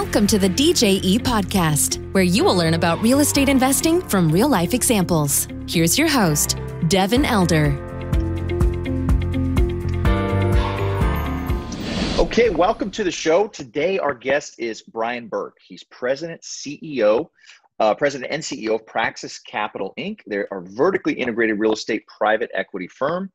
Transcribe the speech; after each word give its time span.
Welcome 0.00 0.28
to 0.28 0.38
the 0.38 0.48
DJE 0.48 1.18
podcast, 1.18 2.00
where 2.12 2.22
you 2.22 2.44
will 2.44 2.54
learn 2.54 2.74
about 2.74 3.02
real 3.02 3.18
estate 3.18 3.48
investing 3.48 4.00
from 4.00 4.30
real 4.30 4.48
life 4.48 4.72
examples. 4.72 5.48
Here's 5.66 5.98
your 5.98 6.06
host, 6.06 6.56
Devin 6.86 7.24
Elder. 7.24 7.76
Okay, 12.16 12.48
welcome 12.48 12.92
to 12.92 13.02
the 13.02 13.10
show. 13.10 13.48
Today, 13.48 13.98
our 13.98 14.14
guest 14.14 14.54
is 14.60 14.82
Brian 14.82 15.26
Burke. 15.26 15.56
He's 15.60 15.82
president, 15.82 16.42
CEO, 16.42 17.30
uh, 17.80 17.92
president 17.92 18.30
and 18.32 18.40
CEO 18.40 18.76
of 18.76 18.86
Praxis 18.86 19.40
Capital 19.40 19.94
Inc. 19.98 20.20
They're 20.26 20.48
a 20.52 20.62
vertically 20.62 21.14
integrated 21.14 21.58
real 21.58 21.72
estate 21.72 22.06
private 22.06 22.52
equity 22.54 22.86
firm. 22.86 23.32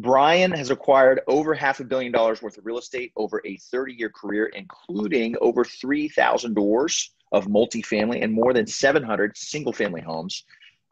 Brian 0.00 0.50
has 0.52 0.70
acquired 0.70 1.20
over 1.26 1.52
half 1.52 1.80
a 1.80 1.84
billion 1.84 2.12
dollars 2.12 2.40
worth 2.40 2.56
of 2.56 2.64
real 2.64 2.78
estate 2.78 3.12
over 3.16 3.42
a 3.44 3.56
30 3.56 3.94
year 3.94 4.08
career, 4.08 4.46
including 4.46 5.36
over 5.40 5.64
3,000 5.64 6.54
doors 6.54 7.12
of 7.32 7.46
multifamily 7.46 8.22
and 8.22 8.32
more 8.32 8.52
than 8.52 8.66
700 8.66 9.36
single 9.36 9.72
family 9.72 10.00
homes 10.00 10.44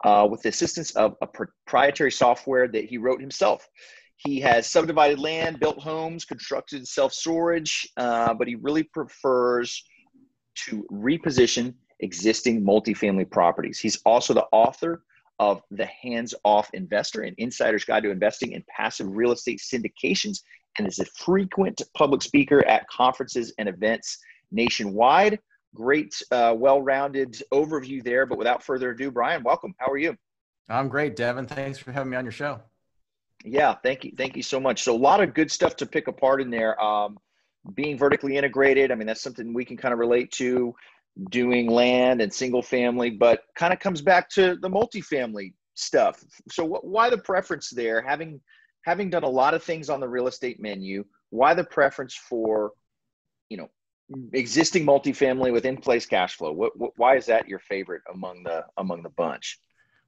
uh, 0.05 0.27
with 0.31 0.43
the 0.43 0.49
assistance 0.51 0.91
of 0.93 1.17
a 1.23 1.27
proprietary 1.27 2.13
software 2.13 2.69
that 2.69 2.85
he 2.85 2.99
wrote 2.99 3.21
himself. 3.21 3.67
He 4.17 4.41
has 4.41 4.69
subdivided 4.69 5.19
land, 5.19 5.61
built 5.61 5.79
homes, 5.79 6.25
constructed 6.25 6.87
self 6.87 7.13
storage, 7.13 7.89
uh, 7.97 8.35
but 8.35 8.49
he 8.49 8.57
really 8.57 8.83
prefers 8.83 9.85
to 10.67 10.85
reposition 10.93 11.75
existing 12.01 12.65
multifamily 12.65 13.31
properties. 13.31 13.79
He's 13.79 14.01
also 14.05 14.35
the 14.35 14.47
author 14.53 15.03
of 15.39 15.63
The 15.71 15.87
Hands 15.87 16.33
Off 16.45 16.71
Investor, 16.75 17.23
an 17.23 17.35
insider's 17.39 17.85
guide 17.85 18.03
to 18.05 18.11
investing 18.11 18.53
in 18.53 18.65
passive 18.69 19.09
real 19.09 19.33
estate 19.33 19.61
syndications, 19.61 20.41
and 20.77 20.87
is 20.87 20.99
a 20.99 21.05
frequent 21.05 21.83
public 21.95 22.23
speaker 22.23 22.65
at 22.67 22.89
conferences 22.89 23.53
and 23.59 23.69
events 23.69 24.19
nationwide. 24.51 25.39
Great, 25.75 26.15
uh, 26.31 26.55
well 26.57 26.81
rounded 26.81 27.41
overview 27.53 28.03
there. 28.03 28.27
But 28.27 28.39
without 28.39 28.63
further 28.63 28.91
ado, 28.91 29.11
Brian, 29.11 29.43
welcome. 29.43 29.75
How 29.79 29.91
are 29.91 29.99
you? 29.99 30.17
I'm 30.69 30.89
great, 30.89 31.17
Devin. 31.17 31.47
Thanks 31.47 31.79
for 31.79 31.93
having 31.93 32.11
me 32.11 32.17
on 32.17 32.25
your 32.25 32.33
show. 32.33 32.61
Yeah, 33.45 33.75
thank 33.83 34.05
you. 34.05 34.13
Thank 34.17 34.37
you 34.37 34.43
so 34.43 34.59
much. 34.59 34.83
So, 34.83 34.95
a 34.95 34.99
lot 34.99 35.23
of 35.23 35.35
good 35.35 35.51
stuff 35.51 35.77
to 35.77 35.87
pick 35.87 36.09
apart 36.09 36.41
in 36.41 36.51
there. 36.51 36.81
Um, 36.83 37.19
being 37.75 37.99
vertically 37.99 38.37
integrated, 38.37 38.91
I 38.91 38.95
mean, 38.95 39.07
that's 39.07 39.23
something 39.23 39.53
we 39.53 39.65
can 39.65 39.77
kind 39.77 39.93
of 39.93 39.99
relate 39.99 40.31
to 40.33 40.75
doing 41.31 41.69
land 41.69 42.21
and 42.21 42.33
single 42.33 42.63
family, 42.63 43.11
but 43.11 43.43
kind 43.57 43.73
of 43.73 43.81
comes 43.81 44.01
back 44.01 44.29
to 44.31 44.57
the 44.57 44.69
multifamily 44.69 45.53
stuff. 45.75 46.23
So 46.51 46.65
what, 46.65 46.85
why 46.85 47.11
the 47.11 47.19
preference 47.19 47.71
there? 47.71 48.01
Having 48.03 48.41
having 48.85 49.11
done 49.11 49.25
a 49.25 49.29
lot 49.29 49.55
of 49.55 49.63
things 49.63 49.91
on 49.91 50.01
the 50.01 50.09
real 50.09 50.29
estate 50.29 50.61
menu, 50.61 51.05
why 51.31 51.55
the 51.55 51.65
preference 51.65 52.15
for 52.15 52.73
you 53.49 53.57
know 53.57 53.69
existing 54.33 54.87
multifamily 54.87 55.53
with 55.53 55.67
in 55.67 55.77
place 55.77 56.07
cash 56.07 56.37
flow? 56.37 56.53
What, 56.53 56.79
what, 56.79 56.93
why 56.97 57.17
is 57.17 57.27
that 57.27 57.49
your 57.49 57.59
favorite 57.61 58.03
among 58.13 58.45
the 58.45 58.65
among 58.77 59.03
the 59.03 59.11
bunch? 59.11 59.59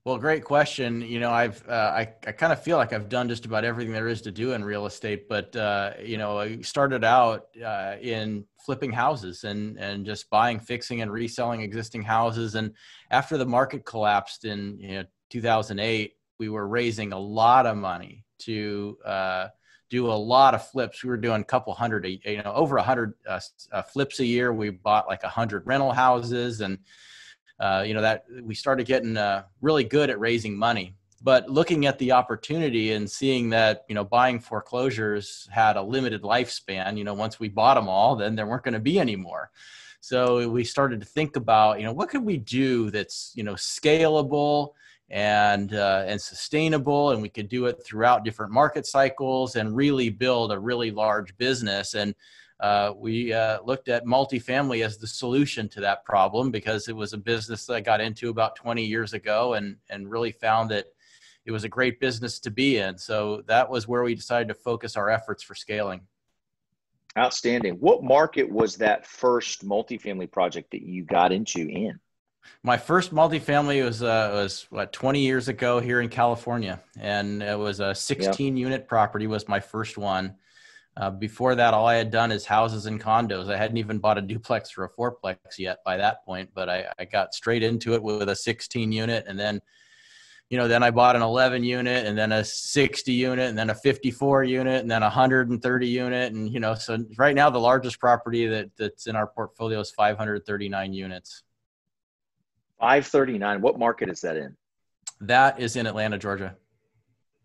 Well, 0.06 0.16
great 0.16 0.44
question. 0.44 1.02
You 1.02 1.20
know, 1.20 1.30
I've 1.30 1.62
uh, 1.68 1.92
I 1.94 2.00
I 2.26 2.32
kind 2.32 2.54
of 2.54 2.62
feel 2.62 2.78
like 2.78 2.94
I've 2.94 3.10
done 3.10 3.28
just 3.28 3.44
about 3.44 3.64
everything 3.64 3.92
there 3.92 4.08
is 4.08 4.22
to 4.22 4.32
do 4.32 4.52
in 4.52 4.64
real 4.64 4.86
estate, 4.86 5.28
but 5.28 5.54
uh, 5.54 5.92
you 6.02 6.16
know, 6.16 6.38
I 6.38 6.62
started 6.62 7.04
out 7.04 7.48
uh, 7.62 7.96
in 8.00 8.46
flipping 8.64 8.92
houses 8.92 9.44
and 9.44 9.78
and 9.78 10.06
just 10.06 10.30
buying, 10.30 10.58
fixing, 10.58 11.02
and 11.02 11.12
reselling 11.12 11.60
existing 11.60 12.02
houses. 12.02 12.54
And 12.54 12.72
after 13.10 13.36
the 13.36 13.44
market 13.44 13.84
collapsed 13.84 14.46
in 14.46 14.78
you 14.80 14.92
know 14.92 15.04
2008, 15.28 16.14
we 16.38 16.48
were 16.48 16.66
raising 16.66 17.12
a 17.12 17.18
lot 17.18 17.66
of 17.66 17.76
money 17.76 18.24
to 18.38 18.96
uh, 19.04 19.48
do 19.90 20.06
a 20.06 20.12
lot 20.14 20.54
of 20.54 20.66
flips. 20.66 21.04
We 21.04 21.10
were 21.10 21.18
doing 21.18 21.42
a 21.42 21.44
couple 21.44 21.74
hundred, 21.74 22.06
you 22.06 22.42
know, 22.42 22.54
over 22.54 22.78
a 22.78 22.82
hundred 22.82 23.12
uh, 23.28 23.40
uh, 23.70 23.82
flips 23.82 24.20
a 24.20 24.24
year. 24.24 24.50
We 24.50 24.70
bought 24.70 25.08
like 25.08 25.24
a 25.24 25.28
hundred 25.28 25.66
rental 25.66 25.92
houses 25.92 26.62
and 26.62 26.78
uh, 27.60 27.84
you 27.86 27.94
know 27.94 28.00
that 28.00 28.24
we 28.42 28.54
started 28.54 28.86
getting 28.86 29.16
uh, 29.16 29.44
really 29.60 29.84
good 29.84 30.10
at 30.10 30.18
raising 30.18 30.56
money. 30.56 30.94
But 31.22 31.50
looking 31.50 31.84
at 31.84 31.98
the 31.98 32.12
opportunity 32.12 32.92
and 32.92 33.08
seeing 33.08 33.50
that 33.50 33.84
you 33.88 33.94
know 33.94 34.04
buying 34.04 34.40
foreclosures 34.40 35.48
had 35.52 35.76
a 35.76 35.82
limited 35.82 36.22
lifespan 36.22 36.96
you 36.96 37.04
know 37.04 37.14
once 37.14 37.38
we 37.38 37.48
bought 37.48 37.74
them 37.74 37.88
all 37.88 38.16
then 38.16 38.34
there 38.34 38.46
weren't 38.46 38.64
going 38.64 38.74
to 38.74 38.80
be 38.80 38.98
any 38.98 39.16
more. 39.16 39.50
So 40.00 40.48
we 40.48 40.64
started 40.64 41.00
to 41.00 41.06
think 41.06 41.36
about 41.36 41.78
you 41.78 41.84
know 41.84 41.92
what 41.92 42.08
could 42.08 42.24
we 42.24 42.38
do 42.38 42.90
that's 42.90 43.32
you 43.34 43.44
know 43.44 43.54
scalable 43.54 44.72
and 45.10 45.74
uh, 45.74 46.04
and 46.06 46.20
sustainable 46.20 47.10
and 47.10 47.20
we 47.20 47.28
could 47.28 47.48
do 47.48 47.66
it 47.66 47.82
throughout 47.84 48.24
different 48.24 48.52
market 48.52 48.86
cycles 48.86 49.56
and 49.56 49.76
really 49.76 50.08
build 50.08 50.52
a 50.52 50.58
really 50.58 50.90
large 50.90 51.36
business. 51.36 51.94
And 51.94 52.14
uh, 52.60 52.92
we 52.94 53.32
uh, 53.32 53.58
looked 53.62 53.88
at 53.88 54.04
multifamily 54.04 54.84
as 54.84 54.98
the 54.98 55.06
solution 55.06 55.68
to 55.70 55.80
that 55.80 56.04
problem 56.04 56.50
because 56.50 56.88
it 56.88 56.96
was 56.96 57.14
a 57.14 57.18
business 57.18 57.64
that 57.66 57.74
I 57.74 57.80
got 57.80 58.00
into 58.00 58.28
about 58.28 58.54
20 58.56 58.84
years 58.84 59.14
ago 59.14 59.54
and, 59.54 59.76
and 59.88 60.10
really 60.10 60.32
found 60.32 60.70
that 60.70 60.86
it 61.46 61.52
was 61.52 61.64
a 61.64 61.68
great 61.68 62.00
business 62.00 62.38
to 62.40 62.50
be 62.50 62.76
in. 62.76 62.98
So 62.98 63.42
that 63.46 63.68
was 63.70 63.88
where 63.88 64.02
we 64.02 64.14
decided 64.14 64.48
to 64.48 64.54
focus 64.54 64.96
our 64.96 65.08
efforts 65.08 65.42
for 65.42 65.54
scaling. 65.54 66.02
Outstanding. 67.18 67.74
What 67.74 68.04
market 68.04 68.48
was 68.48 68.76
that 68.76 69.06
first 69.06 69.66
multifamily 69.66 70.30
project 70.30 70.70
that 70.72 70.82
you 70.82 71.02
got 71.02 71.32
into 71.32 71.60
in? 71.60 71.98
My 72.62 72.76
first 72.76 73.12
multifamily 73.12 73.84
was 73.84 74.02
uh, 74.02 74.30
was 74.32 74.66
what 74.70 74.92
20 74.92 75.20
years 75.20 75.48
ago 75.48 75.80
here 75.80 76.00
in 76.00 76.08
California, 76.08 76.80
and 76.98 77.42
it 77.42 77.58
was 77.58 77.80
a 77.80 77.94
16 77.94 78.56
yep. 78.56 78.60
unit 78.60 78.88
property. 78.88 79.26
Was 79.26 79.48
my 79.48 79.60
first 79.60 79.98
one. 79.98 80.36
Uh, 80.96 81.10
before 81.10 81.54
that, 81.54 81.72
all 81.72 81.86
I 81.86 81.94
had 81.94 82.10
done 82.10 82.32
is 82.32 82.44
houses 82.44 82.86
and 82.86 83.00
condos. 83.00 83.50
I 83.50 83.56
hadn't 83.56 83.76
even 83.76 83.98
bought 83.98 84.18
a 84.18 84.22
duplex 84.22 84.76
or 84.76 84.84
a 84.84 84.90
fourplex 84.90 85.36
yet 85.58 85.78
by 85.84 85.96
that 85.96 86.24
point, 86.24 86.50
but 86.52 86.68
I, 86.68 86.86
I 86.98 87.04
got 87.04 87.32
straight 87.32 87.62
into 87.62 87.94
it 87.94 88.02
with 88.02 88.28
a 88.28 88.36
16 88.36 88.90
unit. 88.90 89.24
And 89.28 89.38
then, 89.38 89.60
you 90.50 90.58
know, 90.58 90.66
then 90.66 90.82
I 90.82 90.90
bought 90.90 91.14
an 91.14 91.22
11 91.22 91.62
unit 91.62 92.06
and 92.06 92.18
then 92.18 92.32
a 92.32 92.44
60 92.44 93.12
unit 93.12 93.48
and 93.48 93.56
then 93.56 93.70
a 93.70 93.74
54 93.74 94.44
unit 94.44 94.82
and 94.82 94.90
then 94.90 95.02
a 95.02 95.06
130 95.06 95.86
unit. 95.86 96.32
And, 96.32 96.52
you 96.52 96.58
know, 96.58 96.74
so 96.74 96.98
right 97.16 97.36
now 97.36 97.50
the 97.50 97.60
largest 97.60 98.00
property 98.00 98.46
that, 98.48 98.70
that's 98.76 99.06
in 99.06 99.14
our 99.14 99.28
portfolio 99.28 99.78
is 99.78 99.92
539 99.92 100.92
units. 100.92 101.44
539. 102.80 103.60
What 103.60 103.78
market 103.78 104.08
is 104.08 104.20
that 104.22 104.36
in? 104.36 104.56
That 105.20 105.60
is 105.60 105.76
in 105.76 105.86
Atlanta, 105.86 106.18
Georgia. 106.18 106.56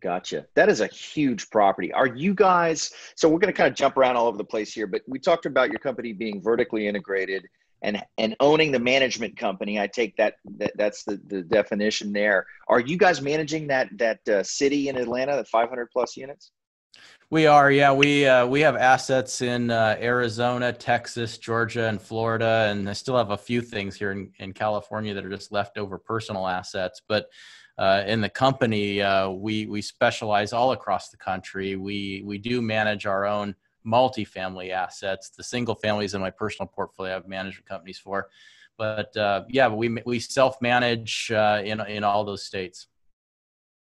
Gotcha. 0.02 0.46
That 0.56 0.70
is 0.70 0.82
a 0.82 0.88
huge 0.88 1.50
property. 1.50 1.92
Are 1.94 2.08
you 2.08 2.34
guys? 2.34 2.92
So 3.16 3.28
we're 3.28 3.40
going 3.40 3.54
to 3.54 3.58
kind 3.58 3.70
of 3.70 3.76
jump 3.76 3.98
around 3.98 4.18
all 4.18 4.28
over 4.28 4.38
the 4.38 4.44
place 4.44 4.74
here, 4.74 4.88
but 4.88 5.02
we 5.08 5.20
talked 5.20 5.46
about 5.46 5.70
your 5.70 5.80
company 5.80 6.14
being 6.14 6.42
vertically 6.42 6.88
integrated 6.88 7.48
and 7.82 8.04
and 8.18 8.36
owning 8.40 8.72
the 8.72 8.80
management 8.80 9.38
company. 9.38 9.80
I 9.80 9.88
take 9.88 10.16
that, 10.18 10.36
that 10.58 10.74
that's 10.76 11.04
the, 11.04 11.20
the 11.28 11.42
definition 11.44 12.14
there. 12.14 12.46
Are 12.68 12.80
you 12.80 12.98
guys 12.98 13.22
managing 13.22 13.68
that 13.68 13.90
that 13.98 14.28
uh, 14.28 14.44
city 14.44 14.90
in 14.90 14.98
Atlanta, 14.98 15.38
the 15.38 15.46
500 15.46 15.90
plus 15.92 16.18
units? 16.18 16.52
We 17.32 17.48
are, 17.48 17.72
yeah. 17.72 17.92
We 17.92 18.28
uh, 18.28 18.46
we 18.46 18.62
have 18.62 18.76
assets 18.76 19.42
in 19.42 19.72
uh, 19.72 19.98
Arizona, 20.00 20.72
Texas, 20.72 21.38
Georgia, 21.38 21.88
and 21.88 22.00
Florida, 22.00 22.68
and 22.70 22.88
I 22.90 22.94
still 22.94 23.18
have 23.18 23.32
a 23.32 23.38
few 23.38 23.62
things 23.62 23.96
here 23.96 24.12
in, 24.12 24.32
in 24.40 24.54
California 24.54 25.14
that 25.14 25.26
are 25.26 25.30
just 25.30 25.52
leftover 25.52 25.98
personal 25.98 26.48
assets. 26.48 27.02
But 27.08 27.26
uh, 27.78 28.04
in 28.08 28.22
the 28.22 28.30
company, 28.30 29.02
uh, 29.02 29.30
we 29.30 29.66
we 29.66 29.82
specialize 29.82 30.54
all 30.54 30.72
across 30.72 31.10
the 31.10 31.18
country. 31.18 31.76
We 31.76 32.24
we 32.26 32.38
do 32.38 32.62
manage 32.62 33.06
our 33.06 33.26
own 33.26 33.56
multifamily 33.86 34.72
assets. 34.72 35.30
The 35.30 35.44
single 35.44 35.76
families 35.76 36.14
in 36.14 36.22
my 36.22 36.30
personal 36.30 36.68
portfolio, 36.68 37.12
I 37.12 37.16
have 37.16 37.28
management 37.28 37.68
companies 37.68 38.00
for, 38.00 38.30
but 38.78 39.16
uh, 39.18 39.44
yeah, 39.50 39.68
we 39.68 39.98
we 40.06 40.20
self 40.20 40.62
manage 40.62 41.32
uh, 41.32 41.62
in 41.64 41.82
in 41.82 42.04
all 42.04 42.24
those 42.24 42.46
states. 42.46 42.88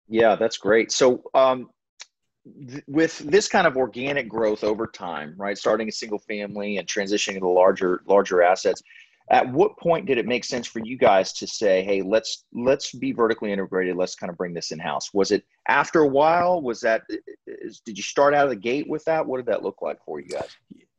Yeah, 0.08 0.36
that's 0.36 0.58
great. 0.58 0.92
So. 0.92 1.22
Um, 1.34 1.70
th- 2.70 2.84
with 2.86 3.18
this 3.18 3.48
kind 3.48 3.66
of 3.66 3.76
organic 3.76 4.28
growth 4.28 4.64
over 4.64 4.86
time, 4.86 5.34
right? 5.36 5.58
Starting 5.58 5.88
a 5.88 5.92
single 5.92 6.18
family 6.18 6.78
and 6.78 6.86
transitioning 6.86 7.40
to 7.40 7.48
larger 7.48 8.02
larger 8.06 8.42
assets, 8.42 8.82
at 9.30 9.50
what 9.52 9.76
point 9.78 10.06
did 10.06 10.18
it 10.18 10.26
make 10.26 10.44
sense 10.44 10.66
for 10.66 10.80
you 10.80 10.96
guys 10.96 11.32
to 11.34 11.46
say 11.46 11.82
hey 11.82 12.02
let's 12.02 12.44
let's 12.52 12.92
be 12.92 13.12
vertically 13.12 13.52
integrated. 13.52 13.96
Let's 13.96 14.14
kind 14.14 14.30
of 14.30 14.36
bring 14.36 14.54
this 14.54 14.70
in 14.70 14.78
house 14.78 15.12
was 15.12 15.30
it 15.30 15.44
after 15.68 16.00
a 16.00 16.08
while? 16.08 16.62
Was 16.62 16.80
that 16.80 17.02
is, 17.46 17.80
did 17.80 17.96
you 17.96 18.02
start 18.02 18.34
out 18.34 18.44
of 18.44 18.50
the 18.50 18.56
gate 18.56 18.88
with 18.88 19.04
that? 19.04 19.26
What 19.26 19.38
did 19.38 19.46
that 19.46 19.62
look 19.62 19.82
like 19.82 19.98
for 20.04 20.20
you 20.20 20.28
guys? 20.28 20.56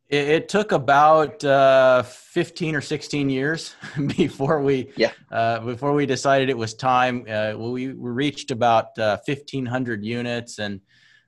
It, 0.10 0.28
it 0.28 0.50
took 0.50 0.72
about 0.72 1.44
uh, 1.44 2.04
15 2.04 2.76
or 2.76 2.82
16 2.82 3.30
years 3.30 3.76
before 4.18 4.62
we 4.62 4.92
yeah. 4.96 5.12
Uh, 5.32 5.60
before 5.60 5.94
we 5.94 6.06
decided 6.06 6.50
it 6.50 6.58
was 6.58 6.74
time. 6.74 7.26
Uh, 7.30 7.54
we, 7.58 7.94
we 7.94 8.10
reached 8.10 8.52
about 8.52 8.98
1500 8.98 10.00
uh, 10.00 10.04
units 10.04 10.60
and 10.60 10.82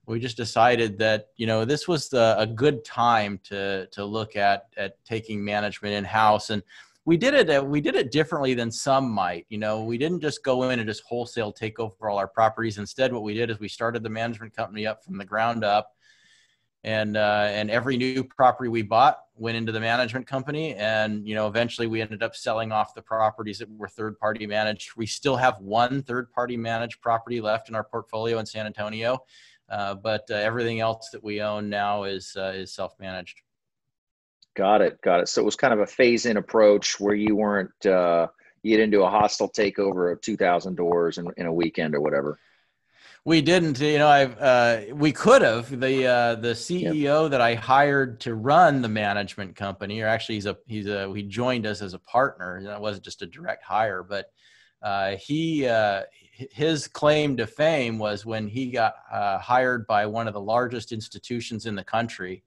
we 0.07 0.19
just 0.19 0.36
decided 0.38 0.98
that 1.00 1.27
you 1.38 1.48
know 1.48 1.63
this 1.63 1.88
was 1.88 2.09
the, 2.09 2.36
a 2.38 2.45
good 2.45 2.83
time 2.83 3.39
to 3.44 3.88
to 3.88 4.03
look 4.03 4.36
at 4.36 4.65
at 4.77 5.03
taking 5.06 5.44
management 5.44 5.94
in 5.94 6.03
house 6.03 6.50
and 6.50 6.63
we 7.06 7.18
did 7.18 7.33
it 7.33 7.50
uh, 7.50 7.63
we 7.63 7.81
did 7.81 7.95
it 7.95 8.12
differently 8.12 8.53
than 8.53 8.71
some 8.71 9.09
might 9.09 9.45
you 9.50 9.57
know? 9.57 9.83
We 9.83 9.98
didn't 9.98 10.21
just 10.21 10.44
go 10.44 10.69
in 10.69 10.80
and 10.80 10.88
just 10.88 11.03
wholesale 11.03 11.51
take 11.51 11.80
over 11.80 12.09
all 12.09 12.18
our 12.18 12.27
properties. 12.27 12.77
Instead 12.77 13.13
what 13.13 13.24
we 13.24 13.33
did 13.33 13.50
is 13.50 13.59
we 13.59 13.68
started 13.68 14.03
the 14.03 14.09
management 14.09 14.56
company 14.56 14.86
up 14.86 15.03
from 15.03 15.18
the 15.18 15.25
ground 15.25 15.63
up. 15.63 15.92
And 16.83 17.15
uh, 17.15 17.48
and 17.51 17.69
every 17.69 17.95
new 17.95 18.24
property 18.24 18.68
we 18.68 18.81
bought 18.81 19.19
went 19.36 19.56
into 19.56 19.71
the 19.71 19.80
management 19.80 20.25
company. 20.25 20.74
And 20.75 21.27
you 21.27 21.36
know 21.36 21.48
eventually 21.48 21.86
we 21.86 22.01
ended 22.01 22.24
up 22.24 22.36
selling 22.36 22.71
off 22.71 22.95
the 22.95 23.03
properties 23.03 23.59
that 23.59 23.69
were 23.69 23.88
third 23.88 24.18
party 24.19 24.48
managed. 24.48 24.92
We 24.98 25.06
still 25.06 25.36
have 25.36 25.59
one 25.59 26.01
third 26.01 26.31
party 26.31 26.57
managed 26.57 27.00
property 27.01 27.39
left 27.39 27.69
in 27.69 27.75
our 27.75 27.83
portfolio 27.83 28.39
in 28.39 28.48
san 28.48 28.65
antonio. 28.65 29.19
Uh, 29.69 29.95
but 29.95 30.24
uh, 30.30 30.36
everything 30.36 30.81
else 30.81 31.09
that 31.12 31.24
we 31.24 31.42
own 31.42 31.69
now 31.69 32.03
is 32.03 32.36
uh, 32.36 32.51
is 32.56 32.74
self 32.74 33.00
managed 33.00 33.42
got 34.56 34.81
it 34.81 35.01
got 35.01 35.21
it 35.21 35.30
so 35.30 35.42
it 35.42 35.45
was 35.45 35.56
kind 35.56 35.74
of 35.74 35.80
a 35.80 35.88
phase 35.88 36.25
in 36.25 36.38
approach 36.38 37.00
where 37.00 37.15
you 37.15 37.36
weren't 37.36 37.86
uh, 37.86 38.27
you 38.63 38.77
didn't 38.77 38.92
do 38.92 39.03
a 39.03 39.09
hostile 39.09 39.50
takeover 39.50 40.12
of 40.12 40.21
2000 40.21 40.75
doors 40.75 41.18
in, 41.18 41.27
in 41.38 41.45
a 41.45 41.53
weekend 41.53 41.95
or 41.95 42.01
whatever 42.01 42.39
we 43.24 43.42
didn't. 43.42 43.80
You 43.80 44.00
know, 44.00 44.07
I 44.07 44.25
uh, 44.25 44.81
we 44.94 45.12
could 45.12 45.42
have. 45.44 45.80
The 45.80 46.06
uh, 46.07 46.36
the 46.36 46.53
CEO 46.53 47.24
yep. 47.24 47.31
that 47.31 47.42
I 47.42 47.53
hired 47.53 48.19
to 48.21 48.33
run 48.33 48.81
the 48.81 48.89
management 48.89 49.56
company, 49.56 50.01
or 50.01 50.07
actually 50.07 50.36
he's 50.36 50.45
a 50.48 50.57
he's 50.65 50.88
a 50.88 51.13
he 51.13 51.24
joined 51.24 51.68
us 51.68 51.81
as 51.81 51.94
a 51.94 52.00
partner. 52.00 52.63
That 52.63 52.81
wasn't 52.81 53.06
just 53.06 53.21
a 53.21 53.27
direct 53.27 53.63
hire, 53.63 54.01
but 54.01 54.31
uh, 54.81 55.18
he 55.18 55.68
uh, 55.68 56.03
his 56.31 56.88
claim 56.88 57.38
to 57.38 57.45
fame 57.45 58.00
was 58.00 58.25
when 58.25 58.48
he 58.48 58.71
got 58.71 58.95
uh, 59.12 59.38
hired 59.38 59.86
by 59.86 60.07
one 60.07 60.27
of 60.27 60.33
the 60.33 60.42
largest 60.42 60.92
institutions 60.92 61.68
in 61.68 61.75
the 61.75 61.83
country. 61.83 62.44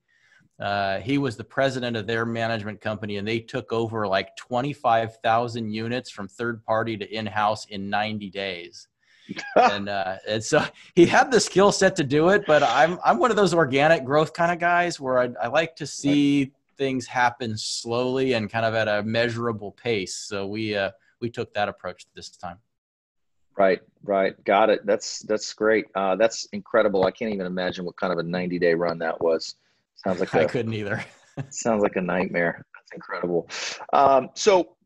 Uh, 0.61 1.01
he 1.01 1.19
was 1.19 1.37
the 1.37 1.45
president 1.45 1.97
of 1.97 2.07
their 2.07 2.25
management 2.25 2.81
company, 2.81 3.17
and 3.17 3.27
they 3.27 3.41
took 3.41 3.73
over 3.73 4.07
like 4.07 4.37
twenty 4.37 4.73
five 4.73 5.17
thousand 5.19 5.71
units 5.71 6.11
from 6.11 6.29
third 6.29 6.65
party 6.65 6.97
to 6.97 7.13
in 7.13 7.27
house 7.27 7.67
in 7.67 7.91
ninety 7.91 8.31
days 8.31 8.89
and 9.57 9.89
uh, 9.89 10.17
and 10.29 10.43
so 10.43 10.65
he 10.95 11.07
had 11.07 11.31
the 11.31 11.41
skill 11.41 11.73
set 11.73 11.97
to 11.97 12.05
do 12.05 12.29
it. 12.31 12.45
But 12.47 12.63
I'm 12.63 12.99
I'm 13.05 13.19
one 13.19 13.31
of 13.31 13.37
those 13.37 13.55
organic 13.55 14.05
growth 14.05 14.33
kind 14.33 14.53
of 14.53 14.59
guys 14.59 15.01
where 15.01 15.19
I, 15.19 15.31
I 15.43 15.47
like 15.49 15.77
to 15.77 15.87
see 15.87 16.53
things 16.77 17.07
happen 17.07 17.57
slowly 17.57 18.35
and 18.35 18.51
kind 18.51 18.67
of 18.67 18.75
at 18.75 18.89
a 18.89 19.03
measurable 19.03 19.73
pace. 19.73 20.15
So 20.15 20.47
we 20.47 20.77
uh, 20.77 20.91
we 21.21 21.31
took 21.31 21.53
that 21.55 21.69
approach 21.69 22.07
this 22.15 22.31
time. 22.31 22.59
Right, 23.57 23.81
right, 24.03 24.43
got 24.45 24.69
it. 24.69 24.85
That's 24.85 25.21
that's 25.21 25.53
great. 25.53 25.87
Uh, 25.95 26.17
that's 26.17 26.47
incredible. 26.53 27.05
I 27.05 27.11
can't 27.11 27.33
even 27.33 27.47
imagine 27.47 27.85
what 27.85 27.97
kind 27.97 28.13
of 28.13 28.19
a 28.19 28.23
90 28.23 28.59
day 28.59 28.75
run 28.75 28.99
that 28.99 29.21
was. 29.21 29.57
Sounds 30.05 30.21
like 30.21 30.35
I 30.35 30.45
couldn't 30.45 30.75
either. 30.75 31.05
sounds 31.51 31.83
like 31.83 31.97
a 31.97 32.01
nightmare. 32.01 32.65
That's 32.75 32.93
incredible. 32.95 33.49
Um, 33.93 34.29
so 34.35 34.77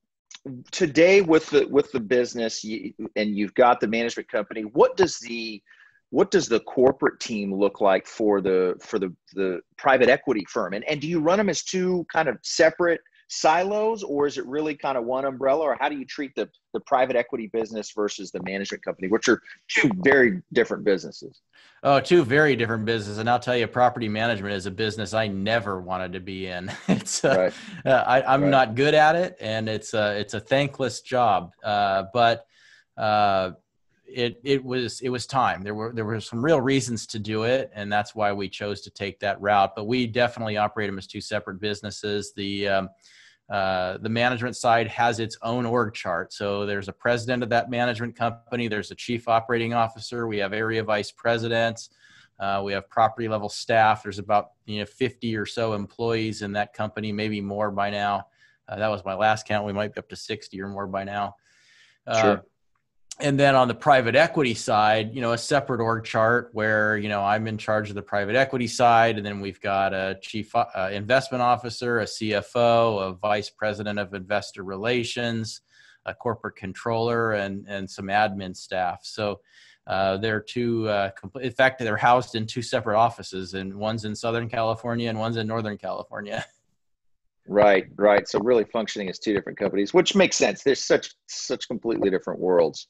today 0.71 1.21
with 1.21 1.49
the 1.51 1.67
with 1.69 1.91
the 1.93 2.01
business 2.01 2.65
you, 2.65 2.93
and 3.17 3.37
you've 3.37 3.55
got 3.55 3.81
the 3.81 3.87
management 3.87 4.29
company 4.29 4.63
what 4.63 4.97
does 4.97 5.19
the 5.19 5.61
what 6.11 6.31
does 6.31 6.49
the 6.49 6.61
corporate 6.61 7.21
team 7.21 7.53
look 7.53 7.81
like 7.81 8.07
for 8.07 8.41
the 8.41 8.75
for 8.81 8.99
the 8.99 9.13
the 9.35 9.61
private 9.77 10.09
equity 10.09 10.45
firm 10.49 10.73
and 10.73 10.85
and 10.85 11.01
do 11.01 11.09
you 11.09 11.21
run 11.21 11.39
them 11.39 11.49
as 11.49 11.63
two 11.63 12.07
kind 12.13 12.29
of 12.29 12.39
separate 12.43 13.01
silos 13.29 14.03
or 14.03 14.27
is 14.27 14.39
it 14.39 14.47
really 14.47 14.75
kind 14.75 14.97
of 14.97 15.05
one 15.05 15.27
umbrella 15.27 15.61
or 15.61 15.77
how 15.79 15.89
do 15.89 15.97
you 15.97 16.05
treat 16.05 16.35
the 16.35 16.49
the 16.73 16.81
private 16.81 17.15
equity 17.15 17.47
business 17.53 17.93
versus 17.95 18.31
the 18.31 18.43
management 18.43 18.83
company 18.83 19.07
which 19.07 19.29
are 19.29 19.43
two 19.69 19.91
very 19.99 20.41
different 20.55 20.83
businesses 20.83 21.43
oh 21.83 22.01
two 22.01 22.25
very 22.25 22.57
different 22.57 22.87
businesses 22.87 23.19
and 23.19 23.29
i'll 23.29 23.39
tell 23.39 23.57
you 23.57 23.67
property 23.67 24.09
management 24.09 24.55
is 24.55 24.65
a 24.65 24.71
business 24.71 25.13
i 25.13 25.27
never 25.27 25.81
wanted 25.81 26.11
to 26.11 26.21
be 26.21 26.47
in 26.47 26.73
it's 26.89 27.23
uh, 27.23 27.53
right. 27.85 27.87
uh, 27.87 28.03
I, 28.07 28.35
am 28.35 28.43
right. 28.43 28.51
not 28.51 28.75
good 28.75 28.95
at 28.95 29.15
it 29.15 29.37
and 29.41 29.69
it's 29.69 29.93
a, 29.93 30.19
it's 30.19 30.33
a 30.33 30.41
thankless 30.41 31.03
job 31.03 31.53
uh, 31.63 32.05
but 32.15 32.47
uh, 32.97 33.53
it 34.07 34.41
it 34.43 34.65
was 34.65 35.01
it 35.01 35.11
was 35.11 35.27
time. 35.27 35.63
There 35.63 35.75
were 35.75 35.93
there 35.93 36.05
were 36.05 36.21
some 36.21 36.43
real 36.43 36.61
reasons 36.61 37.07
to 37.09 37.19
do 37.19 37.43
it, 37.45 37.71
and 37.75 37.93
that's 37.93 38.15
why 38.15 38.33
we 38.33 38.49
chose 38.49 38.81
to 38.83 38.91
take 38.91 39.21
that 39.21 39.41
route. 39.41 39.73
But 39.77 39.87
we 39.87 40.07
definitely 40.07 40.57
operate 40.57 40.89
them 40.89 40.99
as 40.99 41.07
two 41.07 41.21
separate 41.21 41.61
businesses. 41.61 42.33
The 42.35 42.69
um, 42.69 42.89
uh, 43.49 43.99
the 43.99 44.09
management 44.09 44.57
side 44.57 44.87
has 44.89 45.21
its 45.21 45.39
own 45.43 45.65
org 45.65 45.95
chart. 45.95 46.33
So 46.33 46.67
there's 46.67 46.89
a 46.89 46.93
president 46.93 47.43
of 47.43 47.49
that 47.51 47.71
management 47.71 48.15
company, 48.15 48.69
there's 48.69 48.91
a 48.91 48.95
chief 48.95 49.29
operating 49.29 49.75
officer, 49.75 50.27
we 50.27 50.39
have 50.39 50.53
area 50.53 50.83
vice 50.83 51.11
presidents, 51.11 51.91
uh, 52.39 52.63
we 52.65 52.73
have 52.73 52.89
property 52.89 53.27
level 53.27 53.49
staff. 53.49 54.03
There's 54.03 54.19
about 54.19 54.51
you 54.67 54.81
know 54.81 54.87
50 54.87 55.37
or 55.37 55.47
so 55.47 55.73
employees 55.73 56.43
in 56.43 56.53
that 56.53 56.73
company, 56.73 57.11
maybe 57.11 57.41
more 57.41 57.71
by 57.71 57.91
now. 57.91 58.27
Uh, 58.69 58.77
that 58.77 58.89
was 58.89 59.05
my 59.05 59.15
last 59.15 59.47
count. 59.47 59.67
We 59.67 59.73
might 59.73 59.95
be 59.95 59.99
up 59.99 60.09
to 60.11 60.17
60 60.17 60.61
or 60.61 60.69
more 60.69 60.87
by 60.87 61.05
now. 61.05 61.37
Uh, 62.07 62.21
sure 62.21 62.45
and 63.21 63.39
then 63.39 63.55
on 63.55 63.67
the 63.67 63.75
private 63.75 64.15
equity 64.15 64.55
side, 64.55 65.15
you 65.15 65.21
know, 65.21 65.33
a 65.33 65.39
separate 65.39 65.81
org 65.81 66.05
chart 66.05 66.51
where 66.53 66.97
you 66.97 67.09
know 67.09 67.23
I'm 67.23 67.49
in 67.49 67.59
charge 67.59 67.89
of 67.89 67.97
the 67.97 68.03
private 68.03 68.37
equity 68.37 68.69
side, 68.69 69.17
and 69.17 69.27
then 69.27 69.41
we've 69.41 69.61
got 69.61 69.93
a 69.93 70.19
chief 70.23 70.55
uh, 70.55 70.91
investment 70.93 71.43
officer, 71.43 72.01
a 72.01 72.05
CFO, 72.05 73.09
a 73.09 73.13
vice 73.15 73.51
president 73.51 73.99
of 73.99 74.15
investor 74.15 74.63
relations, 74.63 75.63
a 76.07 76.15
corporate 76.15 76.57
controller, 76.57 77.33
and 77.33 77.67
and 77.69 77.91
some 77.91 78.07
admin 78.07 78.57
staff. 78.57 79.01
So 79.03 79.41
uh, 79.89 80.19
they're 80.19 80.41
two. 80.41 80.89
Uh, 80.89 81.11
in 81.41 81.53
fact, 81.53 81.81
they're 81.81 81.97
housed 81.97 82.37
in 82.37 82.47
two 82.47 82.63
separate 82.63 82.97
offices, 82.97 83.55
and 83.55 83.75
one's 83.75 84.05
in 84.05 84.15
Southern 84.15 84.49
California 84.49 85.09
and 85.09 85.19
one's 85.19 85.37
in 85.37 85.47
Northern 85.47 85.79
California. 85.79 86.45
Right, 87.51 87.87
right. 87.97 88.29
So 88.29 88.41
really 88.41 88.65
functioning 88.65 89.09
as 89.09 89.19
two 89.19 89.33
different 89.33 89.59
companies, 89.59 89.95
which 89.95 90.15
makes 90.15 90.37
sense. 90.37 90.63
There's 90.63 90.85
such 90.85 91.15
such 91.29 91.67
completely 91.67 92.11
different 92.11 92.41
worlds 92.41 92.89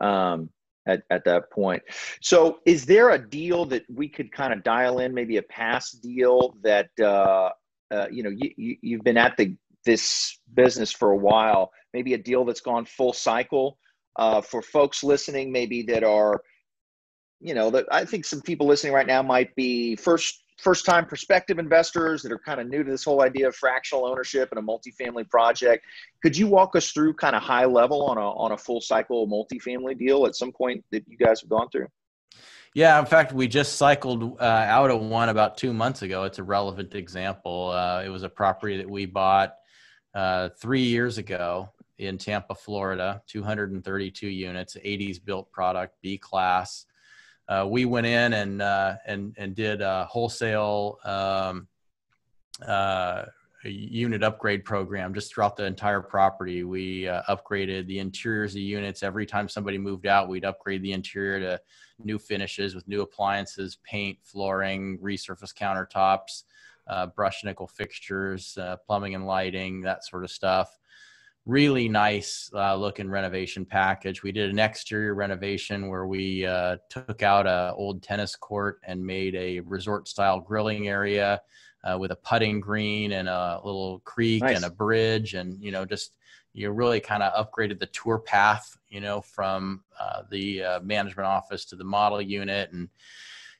um, 0.00 0.50
at, 0.86 1.02
at 1.10 1.24
that 1.24 1.50
point. 1.50 1.82
So, 2.20 2.58
is 2.66 2.86
there 2.86 3.10
a 3.10 3.18
deal 3.18 3.64
that 3.66 3.84
we 3.88 4.08
could 4.08 4.32
kind 4.32 4.52
of 4.52 4.62
dial 4.62 5.00
in, 5.00 5.14
maybe 5.14 5.36
a 5.36 5.42
past 5.42 6.02
deal 6.02 6.56
that 6.62 6.90
uh, 7.00 7.50
uh, 7.90 8.06
you 8.10 8.22
know 8.22 8.30
you, 8.30 8.76
you, 8.80 8.96
have 8.96 9.04
been 9.04 9.16
at 9.18 9.36
the 9.36 9.56
this 9.84 10.38
business 10.54 10.92
for 10.92 11.10
a 11.10 11.16
while, 11.16 11.72
maybe 11.94 12.14
a 12.14 12.18
deal 12.18 12.44
that's 12.44 12.60
gone 12.60 12.84
full 12.84 13.12
cycle 13.12 13.78
uh, 14.16 14.40
for 14.40 14.62
folks 14.62 15.02
listening, 15.02 15.52
maybe 15.52 15.82
that 15.82 16.04
are 16.04 16.42
you 17.40 17.54
know 17.54 17.70
that 17.70 17.86
I 17.90 18.04
think 18.04 18.24
some 18.24 18.42
people 18.42 18.66
listening 18.66 18.92
right 18.92 19.06
now 19.06 19.22
might 19.22 19.54
be 19.54 19.96
first 19.96 20.42
first 20.60 20.84
time 20.84 21.06
prospective 21.06 21.58
investors 21.58 22.22
that 22.22 22.32
are 22.32 22.38
kind 22.38 22.60
of 22.60 22.68
new 22.68 22.84
to 22.84 22.90
this 22.90 23.04
whole 23.04 23.22
idea 23.22 23.48
of 23.48 23.56
fractional 23.56 24.06
ownership 24.06 24.50
and 24.52 24.58
a 24.58 24.62
multifamily 24.62 25.28
project. 25.28 25.84
Could 26.22 26.36
you 26.36 26.46
walk 26.46 26.76
us 26.76 26.92
through 26.92 27.14
kind 27.14 27.34
of 27.34 27.42
high 27.42 27.64
level 27.64 28.04
on 28.04 28.18
a, 28.18 28.20
on 28.20 28.52
a 28.52 28.58
full 28.58 28.80
cycle 28.80 29.26
multifamily 29.26 29.98
deal 29.98 30.26
at 30.26 30.36
some 30.36 30.52
point 30.52 30.84
that 30.92 31.02
you 31.06 31.16
guys 31.16 31.40
have 31.40 31.50
gone 31.50 31.68
through? 31.70 31.88
Yeah, 32.74 33.00
in 33.00 33.06
fact, 33.06 33.32
we 33.32 33.48
just 33.48 33.76
cycled 33.76 34.38
uh, 34.40 34.44
out 34.44 34.90
of 34.90 35.00
one 35.00 35.28
about 35.28 35.56
two 35.56 35.72
months 35.72 36.02
ago. 36.02 36.22
It's 36.24 36.38
a 36.38 36.44
relevant 36.44 36.94
example. 36.94 37.70
Uh, 37.70 38.02
it 38.04 38.10
was 38.10 38.22
a 38.22 38.28
property 38.28 38.76
that 38.76 38.88
we 38.88 39.06
bought 39.06 39.54
uh, 40.14 40.50
three 40.60 40.82
years 40.82 41.18
ago 41.18 41.70
in 41.98 42.16
Tampa, 42.16 42.54
Florida, 42.54 43.22
232 43.26 44.28
units, 44.28 44.76
80s 44.76 45.22
built 45.22 45.50
product, 45.50 45.96
B 46.00 46.16
class 46.16 46.86
uh, 47.48 47.66
we 47.68 47.84
went 47.84 48.06
in 48.06 48.32
and 48.32 48.62
uh, 48.62 48.96
and 49.06 49.34
and 49.38 49.54
did 49.54 49.80
a 49.80 50.04
wholesale 50.06 50.98
um, 51.04 51.66
uh, 52.66 53.24
unit 53.64 54.22
upgrade 54.22 54.64
program 54.64 55.12
just 55.12 55.32
throughout 55.32 55.56
the 55.56 55.64
entire 55.64 56.00
property. 56.00 56.64
We 56.64 57.08
uh, 57.08 57.22
upgraded 57.28 57.86
the 57.86 57.98
interiors 57.98 58.54
of 58.54 58.60
units 58.60 59.02
every 59.02 59.26
time 59.26 59.48
somebody 59.48 59.78
moved 59.78 60.06
out. 60.06 60.28
We'd 60.28 60.44
upgrade 60.44 60.82
the 60.82 60.92
interior 60.92 61.40
to 61.40 61.60
new 62.02 62.18
finishes 62.18 62.74
with 62.74 62.88
new 62.88 63.02
appliances, 63.02 63.78
paint, 63.84 64.18
flooring, 64.22 64.98
resurface 64.98 65.54
countertops, 65.54 66.44
uh, 66.86 67.06
brush 67.08 67.44
nickel 67.44 67.66
fixtures, 67.66 68.56
uh, 68.58 68.76
plumbing 68.86 69.14
and 69.14 69.26
lighting, 69.26 69.82
that 69.82 70.04
sort 70.04 70.24
of 70.24 70.30
stuff 70.30 70.78
really 71.46 71.88
nice 71.88 72.50
uh, 72.54 72.74
looking 72.76 73.10
renovation 73.10 73.64
package. 73.64 74.22
We 74.22 74.32
did 74.32 74.50
an 74.50 74.58
exterior 74.58 75.14
renovation 75.14 75.88
where 75.88 76.06
we 76.06 76.44
uh, 76.44 76.76
took 76.88 77.22
out 77.22 77.46
a 77.46 77.72
old 77.74 78.02
tennis 78.02 78.36
court 78.36 78.80
and 78.84 79.04
made 79.04 79.34
a 79.34 79.60
resort 79.60 80.08
style 80.08 80.40
grilling 80.40 80.88
area 80.88 81.40
uh, 81.82 81.96
with 81.98 82.10
a 82.10 82.16
putting 82.16 82.60
green 82.60 83.12
and 83.12 83.28
a 83.28 83.60
little 83.64 84.00
creek 84.00 84.42
nice. 84.42 84.56
and 84.56 84.64
a 84.64 84.70
bridge, 84.70 85.34
and 85.34 85.62
you 85.62 85.72
know 85.72 85.84
just 85.84 86.16
you 86.52 86.70
really 86.70 87.00
kind 87.00 87.22
of 87.22 87.32
upgraded 87.32 87.78
the 87.78 87.86
tour 87.86 88.18
path, 88.18 88.76
you 88.90 89.00
know, 89.00 89.20
from 89.20 89.82
uh, 89.98 90.22
the 90.30 90.62
uh, 90.62 90.80
management 90.80 91.26
office 91.26 91.64
to 91.66 91.76
the 91.76 91.84
model 91.84 92.20
unit 92.20 92.72
and. 92.72 92.88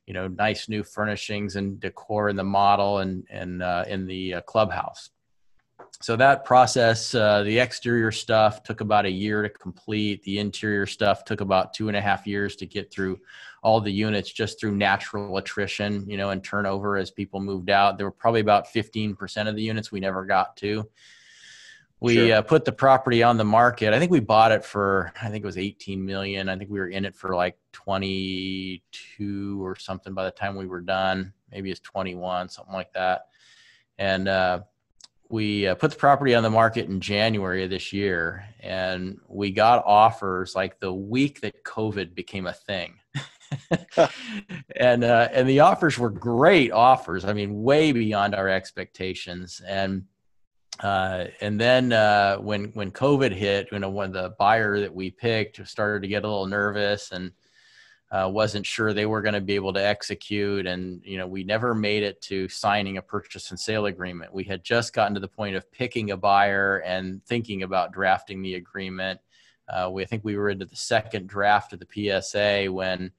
You 0.06 0.14
know, 0.14 0.26
nice 0.26 0.68
new 0.68 0.82
furnishings 0.82 1.54
and 1.54 1.78
decor 1.78 2.30
in 2.30 2.34
the 2.34 2.42
model 2.42 2.98
and 2.98 3.24
and 3.30 3.62
uh, 3.62 3.84
in 3.86 4.08
the 4.08 4.36
clubhouse 4.44 5.10
so 6.00 6.16
that 6.16 6.44
process 6.44 7.14
uh, 7.14 7.42
the 7.42 7.58
exterior 7.58 8.10
stuff 8.10 8.62
took 8.62 8.80
about 8.80 9.04
a 9.04 9.10
year 9.10 9.42
to 9.42 9.48
complete. 9.48 10.22
The 10.22 10.38
interior 10.38 10.86
stuff 10.86 11.24
took 11.24 11.40
about 11.40 11.74
two 11.74 11.88
and 11.88 11.96
a 11.96 12.00
half 12.00 12.26
years 12.26 12.56
to 12.56 12.66
get 12.66 12.90
through 12.90 13.20
all 13.62 13.80
the 13.80 13.92
units 13.92 14.30
just 14.32 14.58
through 14.58 14.74
natural 14.74 15.36
attrition 15.36 16.08
you 16.08 16.16
know 16.16 16.30
and 16.30 16.42
turnover 16.42 16.96
as 16.96 17.10
people 17.10 17.40
moved 17.40 17.68
out. 17.70 17.98
There 17.98 18.06
were 18.06 18.12
probably 18.12 18.40
about 18.40 18.66
15% 18.66 19.48
of 19.48 19.56
the 19.56 19.62
units 19.62 19.92
we 19.92 20.00
never 20.00 20.24
got 20.24 20.56
to. 20.58 20.88
We 22.00 22.14
sure. 22.14 22.36
uh, 22.36 22.42
put 22.42 22.64
the 22.64 22.72
property 22.72 23.22
on 23.22 23.36
the 23.36 23.44
market. 23.44 23.92
I 23.92 23.98
think 23.98 24.10
we 24.10 24.20
bought 24.20 24.52
it 24.52 24.64
for 24.64 25.12
i 25.20 25.28
think 25.28 25.44
it 25.44 25.46
was 25.46 25.58
18 25.58 26.02
million. 26.04 26.48
I 26.48 26.56
think 26.56 26.70
we 26.70 26.78
were 26.78 26.88
in 26.88 27.04
it 27.04 27.14
for 27.14 27.34
like 27.34 27.58
22 27.72 29.62
or 29.62 29.76
something 29.76 30.14
by 30.14 30.24
the 30.24 30.30
time 30.30 30.56
we 30.56 30.66
were 30.66 30.80
done. 30.80 31.34
Maybe 31.52 31.70
it's 31.70 31.80
21, 31.80 32.48
something 32.48 32.72
like 32.72 32.92
that. 32.94 33.26
And 33.98 34.28
uh, 34.28 34.60
we 35.30 35.68
uh, 35.68 35.76
put 35.76 35.92
the 35.92 35.96
property 35.96 36.34
on 36.34 36.42
the 36.42 36.50
market 36.50 36.88
in 36.88 37.00
January 37.00 37.62
of 37.64 37.70
this 37.70 37.92
year, 37.92 38.44
and 38.60 39.18
we 39.28 39.52
got 39.52 39.84
offers 39.86 40.54
like 40.56 40.80
the 40.80 40.92
week 40.92 41.40
that 41.42 41.62
COVID 41.64 42.14
became 42.14 42.46
a 42.46 42.52
thing. 42.52 42.98
and 44.76 45.04
uh, 45.04 45.28
and 45.32 45.48
the 45.48 45.60
offers 45.60 45.98
were 45.98 46.10
great 46.10 46.72
offers. 46.72 47.24
I 47.24 47.32
mean, 47.32 47.62
way 47.62 47.92
beyond 47.92 48.34
our 48.34 48.48
expectations. 48.48 49.62
And 49.66 50.04
uh, 50.80 51.26
and 51.40 51.60
then 51.60 51.92
uh, 51.92 52.36
when 52.36 52.66
when 52.74 52.90
COVID 52.90 53.32
hit, 53.32 53.68
you 53.70 53.78
know, 53.78 53.90
when 53.90 54.12
the 54.12 54.34
buyer 54.38 54.80
that 54.80 54.94
we 54.94 55.10
picked 55.10 55.66
started 55.66 56.02
to 56.02 56.08
get 56.08 56.24
a 56.24 56.28
little 56.28 56.46
nervous 56.46 57.12
and 57.12 57.30
uh, 58.10 58.28
wasn't 58.28 58.66
sure 58.66 58.92
they 58.92 59.06
were 59.06 59.22
going 59.22 59.34
to 59.34 59.40
be 59.40 59.54
able 59.54 59.72
to 59.72 59.84
execute, 59.84 60.66
and 60.66 61.00
you 61.04 61.16
know, 61.16 61.26
we 61.26 61.44
never 61.44 61.74
made 61.74 62.02
it 62.02 62.20
to 62.22 62.48
signing 62.48 62.96
a 62.96 63.02
purchase 63.02 63.50
and 63.50 63.60
sale 63.60 63.86
agreement. 63.86 64.34
We 64.34 64.44
had 64.44 64.64
just 64.64 64.92
gotten 64.92 65.14
to 65.14 65.20
the 65.20 65.28
point 65.28 65.54
of 65.54 65.70
picking 65.70 66.10
a 66.10 66.16
buyer 66.16 66.78
and 66.78 67.24
thinking 67.24 67.62
about 67.62 67.92
drafting 67.92 68.42
the 68.42 68.54
agreement. 68.54 69.20
Uh, 69.68 69.90
we 69.92 70.02
I 70.02 70.06
think 70.06 70.24
we 70.24 70.36
were 70.36 70.50
into 70.50 70.64
the 70.64 70.76
second 70.76 71.28
draft 71.28 71.72
of 71.72 71.80
the 71.80 72.20
PSA 72.20 72.72
when 72.72 73.12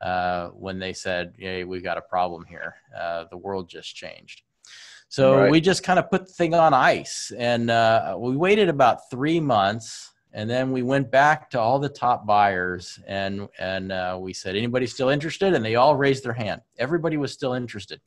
uh, 0.00 0.48
when 0.48 0.80
they 0.80 0.92
said, 0.92 1.34
"Hey, 1.38 1.62
we've 1.62 1.84
got 1.84 1.98
a 1.98 2.02
problem 2.02 2.44
here. 2.44 2.74
Uh, 2.96 3.24
the 3.30 3.36
world 3.36 3.68
just 3.68 3.94
changed." 3.94 4.42
So 5.08 5.36
right. 5.36 5.50
we 5.50 5.60
just 5.60 5.84
kind 5.84 5.98
of 5.98 6.10
put 6.10 6.26
the 6.26 6.32
thing 6.32 6.54
on 6.54 6.74
ice, 6.74 7.30
and 7.36 7.70
uh, 7.70 8.16
we 8.18 8.36
waited 8.36 8.68
about 8.68 9.10
three 9.10 9.38
months, 9.38 10.11
and 10.32 10.48
then 10.48 10.72
we 10.72 10.82
went 10.82 11.10
back 11.10 11.50
to 11.50 11.60
all 11.60 11.78
the 11.78 11.88
top 11.88 12.26
buyers, 12.26 12.98
and 13.06 13.48
and 13.58 13.92
uh, 13.92 14.18
we 14.20 14.32
said, 14.32 14.56
"Anybody 14.56 14.86
still 14.86 15.08
interested?" 15.08 15.54
And 15.54 15.64
they 15.64 15.74
all 15.74 15.96
raised 15.96 16.24
their 16.24 16.32
hand. 16.32 16.62
Everybody 16.78 17.16
was 17.16 17.32
still 17.32 17.52
interested. 17.54 18.00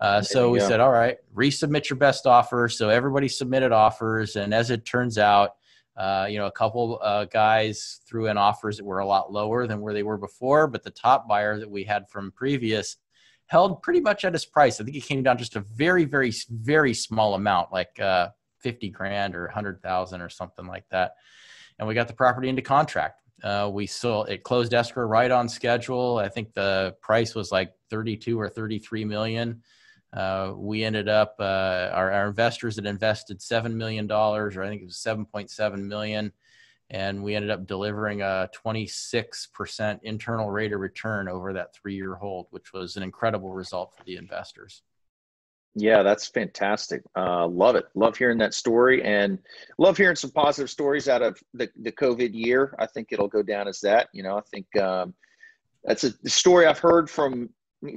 Uh, 0.00 0.20
so 0.20 0.50
we 0.50 0.58
go. 0.58 0.68
said, 0.68 0.80
"All 0.80 0.90
right, 0.90 1.18
resubmit 1.34 1.88
your 1.88 1.98
best 1.98 2.26
offer." 2.26 2.68
So 2.68 2.88
everybody 2.88 3.28
submitted 3.28 3.72
offers, 3.72 4.36
and 4.36 4.52
as 4.52 4.70
it 4.70 4.84
turns 4.84 5.18
out, 5.18 5.52
uh, 5.96 6.26
you 6.28 6.38
know, 6.38 6.46
a 6.46 6.52
couple 6.52 6.98
uh, 7.02 7.26
guys 7.26 8.00
threw 8.08 8.26
in 8.26 8.36
offers 8.36 8.78
that 8.78 8.84
were 8.84 9.00
a 9.00 9.06
lot 9.06 9.32
lower 9.32 9.66
than 9.66 9.80
where 9.80 9.94
they 9.94 10.02
were 10.02 10.18
before, 10.18 10.66
but 10.66 10.82
the 10.82 10.90
top 10.90 11.28
buyer 11.28 11.58
that 11.58 11.70
we 11.70 11.84
had 11.84 12.08
from 12.08 12.32
previous 12.32 12.96
held 13.46 13.82
pretty 13.82 14.00
much 14.00 14.24
at 14.24 14.32
his 14.32 14.46
price. 14.46 14.80
I 14.80 14.84
think 14.84 14.96
it 14.96 15.04
came 15.04 15.22
down 15.22 15.36
just 15.36 15.56
a 15.56 15.60
very, 15.60 16.06
very, 16.06 16.32
very 16.48 16.94
small 16.94 17.34
amount, 17.34 17.70
like 17.70 18.00
uh, 18.00 18.28
50 18.60 18.88
grand 18.88 19.36
or 19.36 19.44
100,000 19.44 20.22
or 20.22 20.30
something 20.30 20.66
like 20.66 20.84
that. 20.90 21.16
And 21.82 21.88
we 21.88 21.96
got 21.96 22.06
the 22.06 22.14
property 22.14 22.48
into 22.48 22.62
contract. 22.62 23.22
Uh, 23.42 23.68
we 23.72 23.88
still, 23.88 24.22
it 24.26 24.44
closed 24.44 24.72
escrow 24.72 25.04
right 25.04 25.32
on 25.32 25.48
schedule. 25.48 26.18
I 26.18 26.28
think 26.28 26.54
the 26.54 26.94
price 27.00 27.34
was 27.34 27.50
like 27.50 27.72
32 27.90 28.38
or 28.38 28.48
33 28.48 29.04
million. 29.04 29.62
Uh, 30.12 30.52
we 30.54 30.84
ended 30.84 31.08
up, 31.08 31.34
uh, 31.40 31.90
our, 31.92 32.12
our 32.12 32.28
investors 32.28 32.76
had 32.76 32.86
invested 32.86 33.40
$7 33.40 33.74
million, 33.74 34.08
or 34.08 34.62
I 34.62 34.68
think 34.68 34.82
it 34.82 34.84
was 34.84 34.94
7.7 34.94 35.84
million 35.84 36.30
and 36.88 37.20
we 37.20 37.34
ended 37.34 37.50
up 37.50 37.66
delivering 37.66 38.22
a 38.22 38.48
26% 38.64 39.98
internal 40.04 40.50
rate 40.50 40.72
of 40.72 40.78
return 40.78 41.28
over 41.28 41.52
that 41.52 41.74
three 41.74 41.96
year 41.96 42.14
hold, 42.14 42.46
which 42.50 42.72
was 42.72 42.96
an 42.96 43.02
incredible 43.02 43.50
result 43.50 43.92
for 43.96 44.04
the 44.04 44.16
investors. 44.16 44.82
Yeah, 45.74 46.02
that's 46.02 46.26
fantastic. 46.26 47.02
Uh, 47.16 47.46
love 47.46 47.76
it. 47.76 47.86
Love 47.94 48.16
hearing 48.16 48.38
that 48.38 48.52
story 48.52 49.02
and 49.02 49.38
love 49.78 49.96
hearing 49.96 50.16
some 50.16 50.30
positive 50.30 50.68
stories 50.68 51.08
out 51.08 51.22
of 51.22 51.38
the, 51.54 51.70
the 51.80 51.92
COVID 51.92 52.30
year. 52.32 52.74
I 52.78 52.86
think 52.86 53.08
it'll 53.10 53.28
go 53.28 53.42
down 53.42 53.68
as 53.68 53.80
that. 53.80 54.08
You 54.12 54.22
know, 54.22 54.36
I 54.36 54.42
think 54.50 54.66
um, 54.76 55.14
that's 55.84 56.04
a 56.04 56.12
story 56.28 56.66
I've 56.66 56.78
heard 56.78 57.08
from 57.08 57.48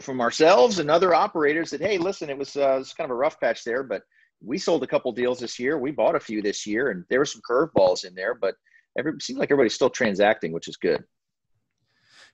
from 0.01 0.19
ourselves 0.19 0.79
and 0.79 0.89
other 0.89 1.13
operators 1.13 1.69
that, 1.69 1.79
hey, 1.79 1.99
listen, 1.99 2.29
it 2.29 2.37
was, 2.37 2.55
uh, 2.55 2.75
it 2.75 2.79
was 2.79 2.93
kind 2.93 3.05
of 3.05 3.15
a 3.15 3.19
rough 3.19 3.39
patch 3.39 3.63
there, 3.63 3.83
but 3.83 4.01
we 4.43 4.57
sold 4.57 4.83
a 4.83 4.87
couple 4.87 5.11
deals 5.11 5.39
this 5.39 5.59
year. 5.59 5.77
We 5.77 5.91
bought 5.91 6.15
a 6.15 6.19
few 6.19 6.41
this 6.41 6.65
year, 6.65 6.89
and 6.89 7.03
there 7.09 7.19
were 7.19 7.25
some 7.25 7.41
curveballs 7.47 8.03
in 8.03 8.15
there, 8.15 8.33
but 8.33 8.55
every 8.97 9.13
seems 9.21 9.37
like 9.37 9.51
everybody's 9.51 9.75
still 9.75 9.91
transacting, 9.91 10.51
which 10.51 10.67
is 10.67 10.77
good. 10.77 11.03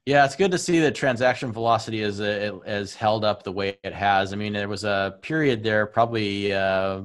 Yeah, 0.06 0.26
it's 0.26 0.36
good 0.36 0.50
to 0.52 0.58
see 0.58 0.80
that 0.80 0.96
transaction 0.96 1.52
velocity 1.52 2.02
is 2.02 2.20
uh, 2.22 2.58
has 2.66 2.96
held 2.96 3.24
up 3.24 3.44
the 3.44 3.52
way 3.52 3.78
it 3.84 3.94
has. 3.94 4.34
I 4.34 4.36
mean, 4.36 4.54
there 4.54 4.68
was 4.68 4.84
a 4.84 5.18
period 5.22 5.62
there, 5.62 5.86
probably 5.86 6.52
uh, 6.52 7.02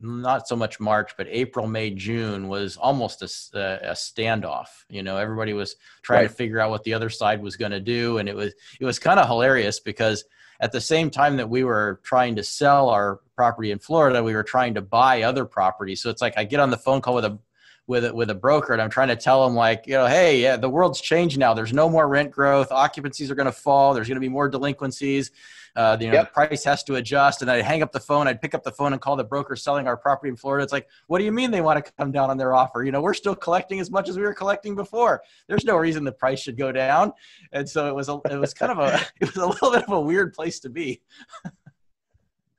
not 0.00 0.46
so 0.46 0.54
much 0.54 0.78
March, 0.78 1.12
but 1.16 1.26
April, 1.28 1.66
May, 1.66 1.90
June 1.90 2.46
was 2.46 2.76
almost 2.76 3.22
a, 3.22 3.90
a 3.90 3.94
standoff. 3.94 4.66
You 4.88 5.02
know, 5.02 5.16
everybody 5.16 5.54
was 5.54 5.74
trying 6.02 6.22
right. 6.22 6.28
to 6.28 6.34
figure 6.34 6.60
out 6.60 6.70
what 6.70 6.84
the 6.84 6.94
other 6.94 7.10
side 7.10 7.42
was 7.42 7.56
going 7.56 7.72
to 7.72 7.80
do, 7.80 8.18
and 8.18 8.28
it 8.28 8.36
was 8.36 8.54
it 8.80 8.84
was 8.84 9.00
kind 9.00 9.18
of 9.18 9.26
hilarious 9.26 9.80
because 9.80 10.24
at 10.60 10.70
the 10.70 10.80
same 10.80 11.10
time 11.10 11.36
that 11.36 11.50
we 11.50 11.64
were 11.64 12.00
trying 12.04 12.36
to 12.36 12.44
sell 12.44 12.90
our 12.90 13.20
property 13.34 13.72
in 13.72 13.80
Florida, 13.80 14.22
we 14.22 14.34
were 14.34 14.44
trying 14.44 14.74
to 14.74 14.82
buy 14.82 15.22
other 15.22 15.44
properties. 15.44 16.00
So 16.00 16.10
it's 16.10 16.22
like 16.22 16.34
I 16.36 16.44
get 16.44 16.60
on 16.60 16.70
the 16.70 16.76
phone 16.76 17.00
call 17.00 17.14
with 17.14 17.24
a 17.24 17.38
with 17.86 18.04
a, 18.04 18.14
with 18.14 18.30
a 18.30 18.34
broker 18.34 18.72
and 18.72 18.80
I'm 18.80 18.90
trying 18.90 19.08
to 19.08 19.16
tell 19.16 19.44
them 19.44 19.56
like, 19.56 19.84
you 19.86 19.94
know, 19.94 20.06
hey, 20.06 20.40
yeah, 20.40 20.56
the 20.56 20.68
world's 20.68 21.00
changed 21.00 21.38
now. 21.38 21.54
There's 21.54 21.72
no 21.72 21.88
more 21.88 22.08
rent 22.08 22.30
growth. 22.30 22.70
Occupancies 22.70 23.30
are 23.30 23.34
going 23.34 23.46
to 23.46 23.52
fall. 23.52 23.94
There's 23.94 24.06
going 24.06 24.16
to 24.16 24.20
be 24.20 24.28
more 24.28 24.48
delinquencies. 24.48 25.30
Uh, 25.76 25.96
you 26.00 26.08
know, 26.08 26.14
yep. 26.14 26.28
the 26.28 26.32
price 26.32 26.64
has 26.64 26.82
to 26.84 26.96
adjust. 26.96 27.42
And 27.42 27.50
I'd 27.50 27.64
hang 27.64 27.82
up 27.82 27.92
the 27.92 28.00
phone. 28.00 28.26
I'd 28.26 28.40
pick 28.40 28.54
up 28.54 28.62
the 28.62 28.72
phone 28.72 28.92
and 28.92 29.00
call 29.00 29.16
the 29.16 29.24
broker 29.24 29.56
selling 29.56 29.86
our 29.86 29.96
property 29.96 30.30
in 30.30 30.36
Florida. 30.36 30.62
It's 30.62 30.72
like, 30.72 30.88
what 31.06 31.18
do 31.18 31.24
you 31.24 31.32
mean 31.32 31.50
they 31.50 31.60
want 31.60 31.84
to 31.84 31.92
come 31.92 32.12
down 32.12 32.30
on 32.30 32.36
their 32.36 32.54
offer? 32.54 32.82
You 32.84 32.92
know, 32.92 33.00
we're 33.00 33.14
still 33.14 33.34
collecting 33.34 33.80
as 33.80 33.90
much 33.90 34.08
as 34.08 34.16
we 34.16 34.22
were 34.22 34.34
collecting 34.34 34.74
before. 34.74 35.22
There's 35.48 35.64
no 35.64 35.76
reason 35.76 36.04
the 36.04 36.12
price 36.12 36.40
should 36.40 36.56
go 36.56 36.72
down. 36.72 37.12
And 37.52 37.68
so 37.68 37.86
it 37.88 37.94
was 37.94 38.08
a, 38.08 38.20
it 38.30 38.36
was 38.36 38.54
kind 38.54 38.72
of 38.72 38.78
a, 38.78 39.00
it 39.20 39.34
was 39.34 39.36
a 39.36 39.46
little 39.46 39.70
bit 39.70 39.84
of 39.84 39.90
a 39.90 40.00
weird 40.00 40.32
place 40.32 40.60
to 40.60 40.68
be. 40.68 41.02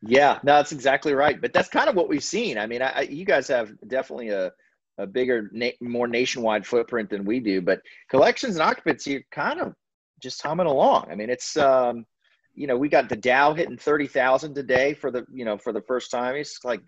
yeah, 0.01 0.39
no, 0.43 0.55
that's 0.55 0.71
exactly 0.71 1.13
right. 1.13 1.39
But 1.39 1.53
that's 1.53 1.69
kind 1.69 1.89
of 1.89 1.95
what 1.95 2.07
we've 2.07 2.23
seen. 2.23 2.57
I 2.57 2.65
mean, 2.65 2.81
I, 2.81 3.01
you 3.01 3.25
guys 3.25 3.47
have 3.49 3.73
definitely 3.87 4.29
a, 4.29 4.51
a 4.97 5.07
bigger, 5.07 5.49
na- 5.51 5.69
more 5.81 6.07
nationwide 6.07 6.65
footprint 6.65 7.09
than 7.09 7.25
we 7.25 7.39
do. 7.39 7.61
But 7.61 7.81
collections 8.09 8.55
and 8.55 8.63
occupancy 8.63 9.17
are 9.17 9.25
kind 9.31 9.59
of 9.59 9.73
just 10.21 10.41
humming 10.41 10.67
along. 10.67 11.07
I 11.11 11.15
mean, 11.15 11.29
it's 11.29 11.57
um, 11.57 12.05
you 12.55 12.67
know, 12.67 12.77
we 12.77 12.89
got 12.89 13.09
the 13.09 13.15
Dow 13.15 13.53
hitting 13.53 13.77
thirty 13.77 14.07
thousand 14.07 14.55
today 14.55 14.93
for 14.93 15.11
the 15.11 15.25
you 15.33 15.45
know 15.45 15.57
for 15.57 15.73
the 15.73 15.81
first 15.81 16.11
time. 16.11 16.35
It's 16.35 16.59
like 16.63 16.81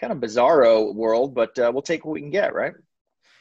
kind 0.00 0.12
of 0.12 0.18
bizarro 0.18 0.94
world, 0.94 1.34
but 1.34 1.58
uh, 1.58 1.70
we'll 1.72 1.82
take 1.82 2.04
what 2.04 2.12
we 2.12 2.20
can 2.20 2.30
get, 2.30 2.54
right? 2.54 2.72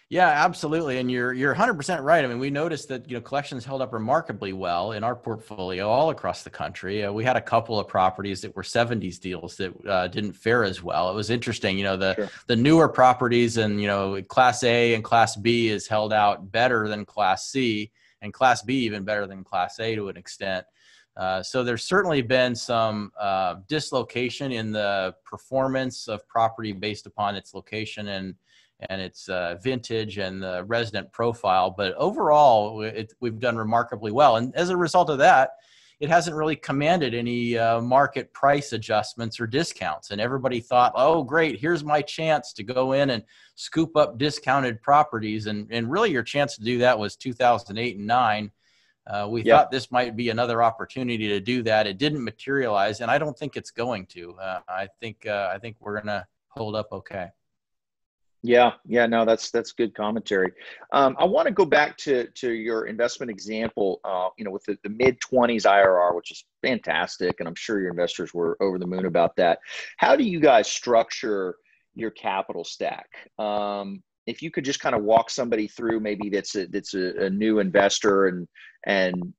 Yeah, 0.09 0.27
absolutely. 0.27 0.97
And 0.97 1.11
you're 1.11 1.33
you're 1.33 1.53
100% 1.53 2.01
right. 2.01 2.25
I 2.25 2.27
mean, 2.27 2.39
we 2.39 2.49
noticed 2.49 2.87
that 2.87 3.07
you 3.07 3.15
know 3.15 3.21
collections 3.21 3.63
held 3.63 3.83
up 3.83 3.93
remarkably 3.93 4.53
well 4.53 4.93
in 4.93 5.03
our 5.03 5.15
portfolio 5.15 5.87
all 5.87 6.09
across 6.09 6.41
the 6.41 6.49
country. 6.49 7.03
Uh, 7.03 7.11
we 7.11 7.23
had 7.23 7.35
a 7.35 7.41
couple 7.41 7.79
of 7.79 7.87
properties 7.87 8.41
that 8.41 8.55
were 8.55 8.63
70s 8.63 9.19
deals 9.19 9.55
that 9.57 9.71
uh, 9.85 10.07
didn't 10.07 10.33
fare 10.33 10.63
as 10.63 10.81
well. 10.81 11.11
It 11.11 11.13
was 11.13 11.29
interesting, 11.29 11.77
you 11.77 11.83
know, 11.83 11.95
the 11.95 12.15
sure. 12.15 12.29
the 12.47 12.55
newer 12.55 12.89
properties 12.89 13.57
and 13.57 13.79
you 13.79 13.85
know 13.85 14.19
class 14.23 14.63
A 14.63 14.95
and 14.95 15.03
class 15.03 15.35
B 15.35 15.69
is 15.69 15.87
held 15.87 16.11
out 16.11 16.51
better 16.51 16.87
than 16.87 17.05
class 17.05 17.45
C 17.45 17.91
and 18.23 18.33
class 18.33 18.63
B 18.63 18.79
even 18.79 19.03
better 19.03 19.27
than 19.27 19.43
class 19.43 19.79
A 19.79 19.93
to 19.93 20.09
an 20.09 20.17
extent. 20.17 20.65
Uh, 21.17 21.43
so 21.43 21.63
there's 21.63 21.83
certainly 21.83 22.23
been 22.23 22.55
some 22.55 23.11
uh, 23.19 23.57
dislocation 23.67 24.51
in 24.51 24.71
the 24.71 25.13
performance 25.23 26.07
of 26.07 26.27
property 26.27 26.71
based 26.71 27.05
upon 27.05 27.35
its 27.35 27.53
location 27.53 28.07
and 28.07 28.33
and 28.81 29.01
its 29.01 29.27
uh, 29.27 29.57
vintage 29.61 30.17
and 30.17 30.41
the 30.41 30.63
resident 30.65 31.11
profile. 31.11 31.69
But 31.69 31.93
overall, 31.95 32.81
it, 32.81 33.13
we've 33.19 33.39
done 33.39 33.57
remarkably 33.57 34.11
well. 34.11 34.37
And 34.37 34.55
as 34.55 34.69
a 34.69 34.77
result 34.77 35.09
of 35.09 35.17
that, 35.17 35.51
it 35.99 36.09
hasn't 36.09 36.35
really 36.35 36.55
commanded 36.55 37.13
any 37.13 37.57
uh, 37.57 37.81
market 37.81 38.31
price 38.31 38.71
adjustments 38.71 39.37
or 39.39 39.47
discounts. 39.47 40.11
And 40.11 40.21
everybody 40.21 40.61
thought, 40.61 40.93
oh, 40.95 41.23
great, 41.23 41.59
here's 41.59 41.83
my 41.83 42.01
chance 42.01 42.53
to 42.53 42.63
go 42.63 42.93
in 42.93 43.09
and 43.09 43.23
scoop 43.55 43.97
up 43.97 44.17
discounted 44.17 44.81
properties. 44.81 45.47
And, 45.47 45.67
and 45.71 45.91
really, 45.91 46.11
your 46.11 46.23
chance 46.23 46.55
to 46.55 46.63
do 46.63 46.77
that 46.77 46.97
was 46.97 47.17
2008 47.17 47.97
and 47.97 48.07
9. 48.07 48.51
Uh, 49.07 49.27
we 49.29 49.41
yep. 49.41 49.57
thought 49.57 49.71
this 49.71 49.91
might 49.91 50.15
be 50.15 50.29
another 50.29 50.63
opportunity 50.63 51.27
to 51.27 51.39
do 51.39 51.63
that. 51.63 51.87
It 51.87 51.97
didn't 51.97 52.23
materialize, 52.23 53.01
and 53.01 53.09
I 53.09 53.17
don't 53.17 53.37
think 53.37 53.57
it's 53.57 53.71
going 53.71 54.05
to. 54.07 54.35
Uh, 54.35 54.59
I 54.69 54.87
think 54.99 55.25
uh, 55.25 55.49
I 55.51 55.57
think 55.57 55.77
we're 55.79 55.95
going 55.95 56.07
to 56.07 56.27
hold 56.49 56.75
up 56.75 56.89
okay. 56.91 57.29
Yeah, 58.41 58.73
yeah, 58.85 59.05
no, 59.05 59.25
that's 59.25 59.51
that's 59.51 59.73
good 59.73 59.93
commentary. 59.93 60.53
Um, 60.93 61.17
I 61.19 61.25
want 61.25 61.47
to 61.47 61.53
go 61.53 61.65
back 61.65 61.97
to 61.97 62.27
to 62.35 62.51
your 62.51 62.85
investment 62.85 63.29
example. 63.29 63.99
Uh, 64.05 64.29
you 64.37 64.45
know, 64.45 64.51
with 64.51 64.63
the, 64.63 64.77
the 64.83 64.89
mid 64.89 65.19
twenties 65.19 65.65
IRR, 65.65 66.15
which 66.15 66.31
is 66.31 66.45
fantastic, 66.61 67.39
and 67.39 67.49
I'm 67.49 67.55
sure 67.55 67.81
your 67.81 67.89
investors 67.89 68.33
were 68.33 68.55
over 68.61 68.79
the 68.79 68.87
moon 68.87 69.05
about 69.05 69.35
that. 69.35 69.59
How 69.97 70.15
do 70.15 70.23
you 70.23 70.39
guys 70.39 70.71
structure 70.71 71.55
your 71.95 72.11
capital 72.11 72.63
stack? 72.63 73.09
Um, 73.37 74.01
if 74.25 74.41
you 74.41 74.51
could 74.51 74.63
just 74.63 74.79
kind 74.79 74.95
of 74.95 75.03
walk 75.03 75.29
somebody 75.29 75.67
through, 75.67 75.99
maybe 75.99 76.29
that's 76.29 76.55
a, 76.55 76.65
that's 76.67 76.93
a, 76.93 77.25
a 77.25 77.29
new 77.29 77.59
investor 77.59 78.27
and 78.27 78.47
and 78.85 79.33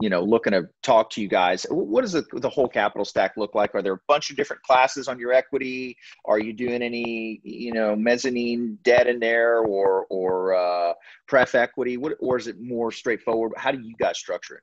you 0.00 0.08
know 0.08 0.22
looking 0.22 0.52
to 0.52 0.68
talk 0.82 1.10
to 1.10 1.20
you 1.20 1.28
guys. 1.28 1.66
What 1.70 2.02
does 2.02 2.12
the, 2.12 2.24
the 2.32 2.48
whole 2.48 2.68
capital 2.68 3.04
stack 3.04 3.36
look 3.36 3.54
like? 3.54 3.74
Are 3.74 3.82
there 3.82 3.94
a 3.94 4.00
bunch 4.06 4.30
of 4.30 4.36
different 4.36 4.62
classes 4.62 5.08
on 5.08 5.18
your 5.18 5.32
equity? 5.32 5.96
Are 6.24 6.38
you 6.38 6.52
doing 6.52 6.82
any 6.82 7.40
you 7.42 7.72
know 7.72 7.96
mezzanine 7.96 8.78
debt 8.82 9.06
in 9.06 9.18
there 9.18 9.60
or 9.60 10.06
or 10.08 10.54
uh, 10.54 10.92
pref 11.26 11.54
equity? 11.54 11.96
What, 11.96 12.14
or 12.20 12.38
is 12.38 12.46
it 12.46 12.60
more 12.60 12.92
straightforward? 12.92 13.52
How 13.56 13.72
do 13.72 13.80
you 13.80 13.94
guys 13.98 14.18
structure 14.18 14.56
it? 14.56 14.62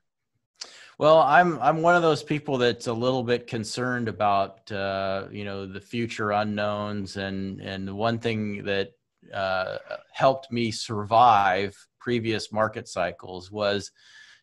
Well, 0.98 1.20
I'm 1.20 1.60
I'm 1.60 1.82
one 1.82 1.94
of 1.94 2.02
those 2.02 2.22
people 2.22 2.56
that's 2.56 2.86
a 2.86 2.92
little 2.92 3.22
bit 3.22 3.46
concerned 3.46 4.08
about 4.08 4.70
uh, 4.72 5.26
you 5.30 5.44
know 5.44 5.66
the 5.66 5.80
future 5.80 6.30
unknowns, 6.30 7.18
and 7.18 7.60
and 7.60 7.86
the 7.86 7.94
one 7.94 8.18
thing 8.18 8.64
that 8.64 8.92
uh, 9.34 9.76
helped 10.12 10.50
me 10.50 10.70
survive 10.70 11.76
previous 12.00 12.52
market 12.52 12.88
cycles 12.88 13.50
was 13.50 13.90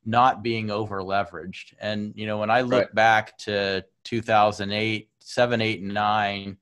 not 0.05 0.43
being 0.43 0.69
over 0.69 1.01
leveraged. 1.01 1.74
And 1.79 2.13
you 2.15 2.27
know 2.27 2.38
when 2.38 2.50
I 2.50 2.62
look 2.62 2.86
right. 2.86 2.95
back 2.95 3.38
to 3.39 3.86
2008, 4.03 5.10
seven, 5.19 5.62
eight, 5.62 5.81
and 5.81 5.93
nine, 5.93 6.57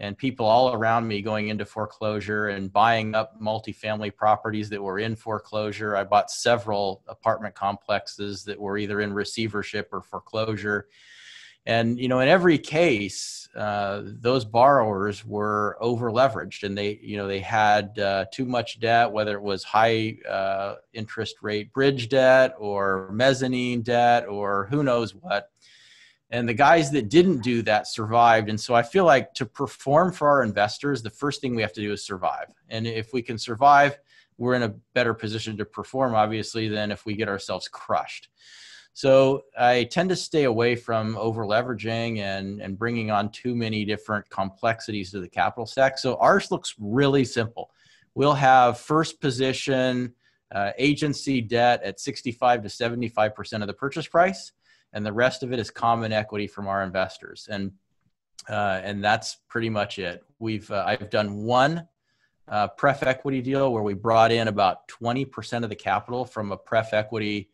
and 0.00 0.16
people 0.16 0.46
all 0.46 0.72
around 0.72 1.08
me 1.08 1.22
going 1.22 1.48
into 1.48 1.64
foreclosure 1.64 2.48
and 2.48 2.72
buying 2.72 3.14
up 3.14 3.40
multifamily 3.40 4.14
properties 4.14 4.68
that 4.70 4.82
were 4.82 5.00
in 5.00 5.16
foreclosure. 5.16 5.96
I 5.96 6.04
bought 6.04 6.30
several 6.30 7.02
apartment 7.08 7.54
complexes 7.54 8.44
that 8.44 8.60
were 8.60 8.78
either 8.78 9.00
in 9.00 9.12
receivership 9.12 9.88
or 9.92 10.02
foreclosure. 10.02 10.88
And 11.66 11.98
you 11.98 12.08
know, 12.08 12.20
in 12.20 12.28
every 12.28 12.58
case, 12.58 13.48
uh, 13.54 14.02
those 14.04 14.44
borrowers 14.44 15.24
were 15.24 15.76
over 15.80 16.10
leveraged, 16.10 16.62
and 16.62 16.76
they, 16.76 16.98
you 17.02 17.16
know, 17.16 17.28
they 17.28 17.40
had 17.40 17.98
uh, 17.98 18.24
too 18.32 18.46
much 18.46 18.80
debt, 18.80 19.12
whether 19.12 19.34
it 19.34 19.42
was 19.42 19.64
high 19.64 20.16
uh, 20.28 20.76
interest 20.92 21.36
rate 21.42 21.72
bridge 21.72 22.08
debt 22.08 22.54
or 22.58 23.10
mezzanine 23.12 23.82
debt 23.82 24.26
or 24.26 24.66
who 24.70 24.82
knows 24.82 25.14
what. 25.14 25.50
And 26.30 26.48
the 26.48 26.54
guys 26.54 26.90
that 26.92 27.08
didn't 27.08 27.42
do 27.42 27.62
that 27.62 27.86
survived. 27.86 28.50
And 28.50 28.60
so 28.60 28.74
i 28.74 28.82
feel 28.82 29.04
like 29.04 29.32
to 29.34 29.46
perform 29.46 30.12
for 30.12 30.28
our 30.28 30.42
investors 30.42 31.02
the 31.02 31.10
first 31.10 31.40
thing 31.40 31.54
we 31.54 31.62
have 31.62 31.72
to 31.74 31.80
do 31.80 31.92
is 31.92 32.04
survive. 32.04 32.52
And 32.68 32.86
if 32.86 33.12
we 33.12 33.22
can 33.22 33.38
survive 33.38 33.98
we're 34.38 34.54
in 34.54 34.62
a 34.62 34.74
better 34.94 35.12
position 35.12 35.56
to 35.58 35.64
perform 35.64 36.14
obviously 36.14 36.68
than 36.68 36.90
if 36.90 37.04
we 37.04 37.14
get 37.14 37.28
ourselves 37.28 37.68
crushed 37.68 38.28
so 38.98 39.42
i 39.58 39.84
tend 39.84 40.08
to 40.08 40.16
stay 40.16 40.44
away 40.44 40.74
from 40.74 41.16
over 41.16 41.44
leveraging 41.44 42.18
and 42.18 42.60
and 42.60 42.78
bringing 42.78 43.10
on 43.10 43.30
too 43.30 43.54
many 43.54 43.84
different 43.84 44.28
complexities 44.30 45.10
to 45.10 45.20
the 45.20 45.28
capital 45.28 45.66
stack 45.66 45.98
so 45.98 46.16
ours 46.16 46.50
looks 46.50 46.74
really 46.78 47.24
simple 47.24 47.70
we'll 48.14 48.34
have 48.34 48.78
first 48.78 49.20
position 49.20 50.12
uh, 50.54 50.70
agency 50.78 51.42
debt 51.42 51.82
at 51.84 52.00
65 52.00 52.62
to 52.62 52.68
75% 52.68 53.60
of 53.60 53.66
the 53.66 53.74
purchase 53.74 54.06
price 54.06 54.52
and 54.92 55.04
the 55.04 55.12
rest 55.12 55.42
of 55.42 55.52
it 55.52 55.58
is 55.58 55.70
common 55.70 56.12
equity 56.12 56.46
from 56.46 56.66
our 56.66 56.82
investors. 56.82 57.48
And 57.50 57.72
uh, 58.48 58.80
and 58.82 59.04
that's 59.04 59.36
pretty 59.48 59.68
much 59.68 59.98
it. 59.98 60.24
We've 60.38 60.70
uh, 60.70 60.84
I've 60.86 61.10
done 61.10 61.42
one 61.42 61.86
uh, 62.46 62.68
pref 62.68 63.02
equity 63.02 63.42
deal 63.42 63.72
where 63.72 63.82
we 63.82 63.92
brought 63.92 64.32
in 64.32 64.48
about 64.48 64.88
20% 64.88 65.64
of 65.64 65.68
the 65.68 65.76
capital 65.76 66.24
from 66.24 66.52
a 66.52 66.56
pref 66.56 66.94
equity 66.94 67.50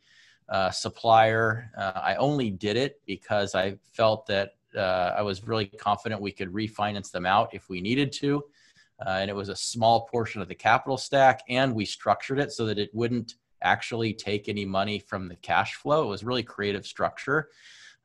uh, 0.48 0.70
supplier. 0.70 1.70
Uh, 1.76 1.92
I 1.94 2.14
only 2.16 2.50
did 2.50 2.76
it 2.76 3.00
because 3.06 3.54
I 3.54 3.76
felt 3.92 4.26
that 4.26 4.54
uh, 4.76 5.14
I 5.16 5.22
was 5.22 5.46
really 5.46 5.66
confident 5.66 6.20
we 6.20 6.32
could 6.32 6.52
refinance 6.52 7.10
them 7.10 7.26
out 7.26 7.54
if 7.54 7.68
we 7.68 7.80
needed 7.80 8.12
to. 8.12 8.44
and 9.06 9.28
it 9.28 9.36
was 9.36 9.48
a 9.48 9.56
small 9.56 10.06
portion 10.06 10.40
of 10.40 10.48
the 10.48 10.54
capital 10.54 10.96
stack, 10.96 11.42
and 11.48 11.74
we 11.74 11.84
structured 11.84 12.38
it 12.38 12.52
so 12.52 12.66
that 12.66 12.78
it 12.78 12.90
wouldn't 12.94 13.34
actually 13.62 14.12
take 14.12 14.48
any 14.48 14.64
money 14.64 14.98
from 14.98 15.28
the 15.28 15.36
cash 15.36 15.74
flow. 15.74 16.04
It 16.04 16.08
was 16.08 16.24
really 16.24 16.42
creative 16.42 16.86
structure. 16.86 17.48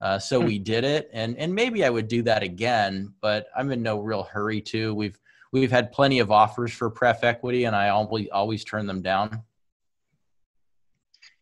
Uh, 0.01 0.17
so 0.17 0.39
hmm. 0.39 0.47
we 0.47 0.59
did 0.59 0.83
it, 0.83 1.09
and 1.13 1.37
and 1.37 1.53
maybe 1.53 1.83
I 1.83 1.89
would 1.89 2.07
do 2.07 2.23
that 2.23 2.41
again, 2.41 3.13
but 3.21 3.47
I'm 3.55 3.71
in 3.71 3.83
no 3.83 3.99
real 3.99 4.23
hurry 4.23 4.61
to. 4.61 4.95
We've 4.95 5.19
we've 5.51 5.71
had 5.71 5.91
plenty 5.91 6.19
of 6.19 6.31
offers 6.31 6.71
for 6.71 6.89
pref 6.89 7.23
equity, 7.23 7.65
and 7.65 7.75
I 7.75 7.89
always 7.89 8.27
always 8.31 8.63
turn 8.63 8.85
them 8.85 9.01
down. 9.01 9.43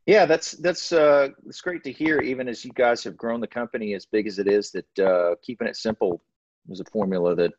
Yeah, 0.08 0.26
that's 0.26 0.54
that's 0.54 0.92
uh, 0.92 1.30
it's 1.46 1.62
great 1.62 1.84
to 1.84 1.92
hear. 1.92 2.22
Even 2.22 2.48
as 2.48 2.66
you 2.66 2.72
guys 2.74 3.04
have 3.04 3.16
grown 3.16 3.40
the 3.40 3.48
company 3.48 3.94
as 3.94 4.06
big 4.06 4.26
as 4.26 4.40
it 4.40 4.48
is, 4.48 4.72
that 4.72 5.00
uh, 5.00 5.36
keeping 5.44 5.68
it 5.68 5.76
simple 5.76 6.24
is 6.70 6.80
a 6.80 6.86
formula 6.86 7.36
that 7.36 7.52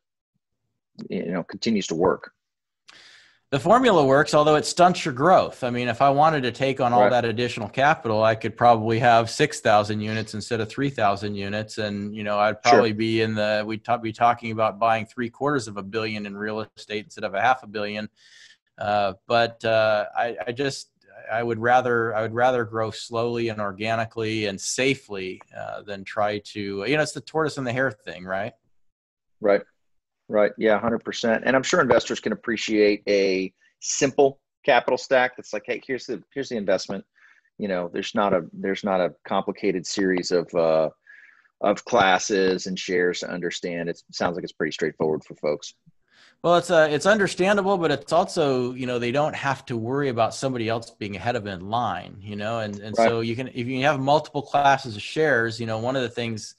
you 1.09 1.31
know 1.31 1.45
continues 1.45 1.87
to 1.88 1.95
work 1.95 2.33
the 3.50 3.58
formula 3.58 4.04
works, 4.04 4.34
although 4.34 4.56
it 4.56 4.67
stunts 4.67 5.06
your 5.06 5.15
growth. 5.15 5.65
I 5.65 5.71
mean, 5.71 5.89
if 5.89 6.02
I 6.02 6.11
wanted 6.11 6.43
to 6.43 6.52
take 6.52 6.82
on 6.82 6.93
all 6.93 7.02
right. 7.02 7.11
that 7.11 7.25
additional 7.25 7.69
capital, 7.69 8.23
I 8.23 8.34
could 8.34 8.58
probably 8.58 8.99
have 8.99 9.30
6,000 9.30 10.02
units 10.02 10.34
instead 10.34 10.61
of 10.61 10.69
3,000 10.69 11.34
units. 11.34 11.78
And, 11.78 12.15
you 12.15 12.25
know, 12.25 12.39
I'd 12.39 12.61
probably 12.61 12.91
sure. 12.91 12.97
be 12.97 13.23
in 13.23 13.34
the, 13.34 13.65
we'd 13.67 13.82
t- 13.82 13.97
be 14.02 14.13
talking 14.13 14.50
about 14.50 14.78
buying 14.78 15.06
three 15.06 15.30
quarters 15.30 15.67
of 15.67 15.78
a 15.78 15.82
billion 15.82 16.26
in 16.26 16.37
real 16.37 16.67
estate 16.76 17.04
instead 17.04 17.25
of 17.25 17.32
a 17.32 17.41
half 17.41 17.63
a 17.63 17.67
billion. 17.67 18.11
Uh, 18.76 19.15
but 19.26 19.65
uh, 19.65 20.04
I, 20.15 20.37
I 20.49 20.52
just, 20.52 20.91
I 21.31 21.43
would 21.43 21.59
rather, 21.59 22.15
I 22.15 22.23
would 22.23 22.35
rather 22.35 22.65
grow 22.65 22.91
slowly 22.91 23.49
and 23.49 23.61
organically 23.61 24.47
and 24.47 24.61
safely 24.61 25.41
uh, 25.57 25.83
than 25.83 26.04
try 26.04 26.39
to, 26.39 26.85
you 26.87 26.97
know, 26.97 27.02
it's 27.02 27.13
the 27.13 27.21
tortoise 27.21 27.59
and 27.59 27.67
the 27.67 27.73
hare 27.73 27.91
thing, 27.91 28.25
right? 28.25 28.52
Right. 29.41 29.63
Right. 30.28 30.52
Yeah, 30.59 30.81
100%. 30.81 31.43
And 31.45 31.57
I'm 31.57 31.63
sure 31.63 31.81
investors 31.81 32.21
can 32.21 32.33
appreciate 32.33 33.02
a 33.09 33.52
simple 33.81 34.41
capital 34.65 34.99
stack 34.99 35.37
that's 35.37 35.52
like, 35.52 35.63
hey, 35.67 35.81
here's 35.87 36.07
the 36.07 36.23
here's 36.35 36.50
the 36.50 36.57
investment. 36.57 37.04
You 37.59 37.69
know, 37.69 37.91
there's 37.93 38.15
not 38.15 38.35
a 38.35 38.43
there's 38.52 38.85
not 38.85 39.00
a 39.00 39.15
complicated 39.26 39.87
series 39.87 40.31
of 40.31 40.52
uh, 40.54 40.91
of 41.61 41.85
classes 41.85 42.67
and 42.67 42.78
shares 42.78 43.21
to 43.21 43.31
understand. 43.31 43.89
It 43.89 44.00
sounds 44.13 44.37
like 44.37 44.45
it's 44.45 44.52
pretty 44.52 44.73
straightforward 44.73 45.25
for 45.25 45.35
folks. 45.37 45.75
Well, 46.42 46.56
it's 46.56 46.70
uh, 46.70 46.86
it's 46.88 47.06
understandable, 47.06 47.78
but 47.78 47.90
it's 47.90 48.12
also 48.12 48.72
you 48.72 48.86
know 48.86 48.98
they 48.98 49.10
don't 49.10 49.34
have 49.34 49.64
to 49.66 49.76
worry 49.76 50.08
about 50.08 50.34
somebody 50.34 50.68
else 50.68 50.90
being 50.90 51.16
ahead 51.16 51.34
of 51.34 51.42
them 51.42 51.60
in 51.60 51.68
line, 51.68 52.18
you 52.20 52.36
know, 52.36 52.60
and 52.60 52.78
and 52.78 52.96
right. 52.96 53.08
so 53.08 53.20
you 53.20 53.34
can 53.34 53.48
if 53.48 53.66
you 53.66 53.82
have 53.84 53.98
multiple 53.98 54.42
classes 54.42 54.94
of 54.94 55.02
shares, 55.02 55.58
you 55.58 55.66
know, 55.66 55.78
one 55.78 55.96
of 55.96 56.02
the 56.02 56.08
things 56.08 56.54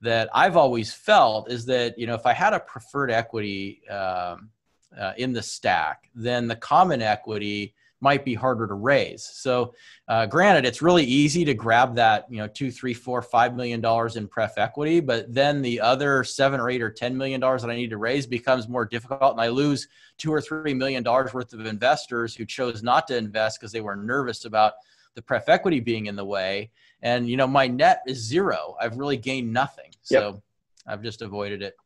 that 0.00 0.28
I've 0.34 0.56
always 0.56 0.92
felt 0.92 1.50
is 1.50 1.66
that 1.66 1.98
you 1.98 2.06
know 2.08 2.14
if 2.14 2.26
I 2.26 2.32
had 2.32 2.52
a 2.52 2.58
preferred 2.58 3.12
equity 3.12 3.82
um, 3.88 4.50
uh, 4.98 5.12
in 5.16 5.32
the 5.32 5.42
stack, 5.42 6.10
then 6.16 6.48
the 6.48 6.56
common 6.56 7.00
equity 7.00 7.74
might 8.02 8.24
be 8.24 8.34
harder 8.34 8.66
to 8.66 8.74
raise. 8.74 9.22
So, 9.22 9.74
uh, 10.08 10.26
granted, 10.26 10.66
it's 10.66 10.82
really 10.82 11.04
easy 11.04 11.44
to 11.44 11.54
grab 11.54 11.94
that 11.94 12.26
you 12.28 12.38
know 12.38 12.48
two, 12.48 12.70
three, 12.70 12.92
four, 12.92 13.22
five 13.22 13.54
million 13.54 13.80
dollars 13.80 14.16
in 14.16 14.28
pref 14.28 14.58
equity, 14.58 15.00
but 15.00 15.32
then 15.32 15.62
the 15.62 15.80
other 15.80 16.24
seven 16.24 16.60
or 16.60 16.68
eight 16.68 16.82
or 16.82 16.90
ten 16.90 17.16
million 17.16 17.40
dollars 17.40 17.62
that 17.62 17.70
I 17.70 17.76
need 17.76 17.90
to 17.90 17.96
raise 17.96 18.26
becomes 18.26 18.68
more 18.68 18.84
difficult, 18.84 19.32
and 19.32 19.40
I 19.40 19.48
lose 19.48 19.88
two 20.18 20.32
or 20.32 20.40
three 20.40 20.74
million 20.74 21.02
dollars 21.02 21.32
worth 21.32 21.52
of 21.52 21.64
investors 21.64 22.34
who 22.34 22.44
chose 22.44 22.82
not 22.82 23.06
to 23.06 23.16
invest 23.16 23.60
because 23.60 23.72
they 23.72 23.80
were 23.80 23.96
nervous 23.96 24.44
about 24.44 24.74
the 25.14 25.22
pref 25.22 25.48
equity 25.48 25.80
being 25.80 26.06
in 26.06 26.16
the 26.16 26.24
way. 26.24 26.70
And 27.02 27.28
you 27.28 27.36
know 27.36 27.46
my 27.46 27.66
net 27.66 28.02
is 28.06 28.18
zero. 28.18 28.76
I've 28.80 28.96
really 28.96 29.16
gained 29.16 29.52
nothing. 29.52 29.92
So 30.02 30.20
yep. 30.20 30.42
i've 30.86 31.02
just 31.02 31.22
avoided 31.22 31.62
it. 31.62 31.76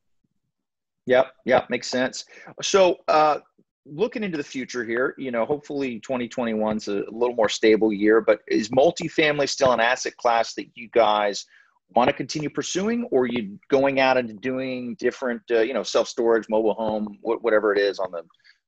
Yep. 1.07 1.33
Yep. 1.45 1.71
Makes 1.71 1.89
sense. 1.89 2.25
So 2.63 2.99
uh 3.09 3.39
looking 3.89 4.25
into 4.25 4.37
the 4.37 4.45
future 4.45 4.85
here 4.85 5.15
you 5.17 5.31
know 5.31 5.45
hopefully 5.45 6.01
2021 6.01 6.77
is 6.77 6.89
a 6.89 7.05
little 7.11 7.35
more 7.35 7.49
stable 7.49 7.93
year 7.93 8.21
but 8.21 8.41
is 8.49 8.69
multifamily 8.71 9.49
still 9.49 9.73
an 9.73 9.81
asset 9.81 10.17
class 10.17 10.55
that 10.55 10.67
you 10.75 10.89
guys 10.93 11.47
want 11.95 12.09
to 12.09 12.13
continue 12.13 12.51
pursuing 12.51 13.07
or 13.13 13.23
are 13.23 13.29
you 13.29 13.59
going 13.69 14.01
out 14.01 14.17
and 14.17 14.41
doing 14.41 14.97
different 14.99 15.41
uh, 15.51 15.61
you 15.61 15.73
know 15.73 15.83
self-storage 15.83 16.49
mobile 16.49 16.75
home 16.75 17.19
whatever 17.23 17.73
it 17.73 17.79
is 17.79 17.99
on 17.99 18.11
the 18.11 18.23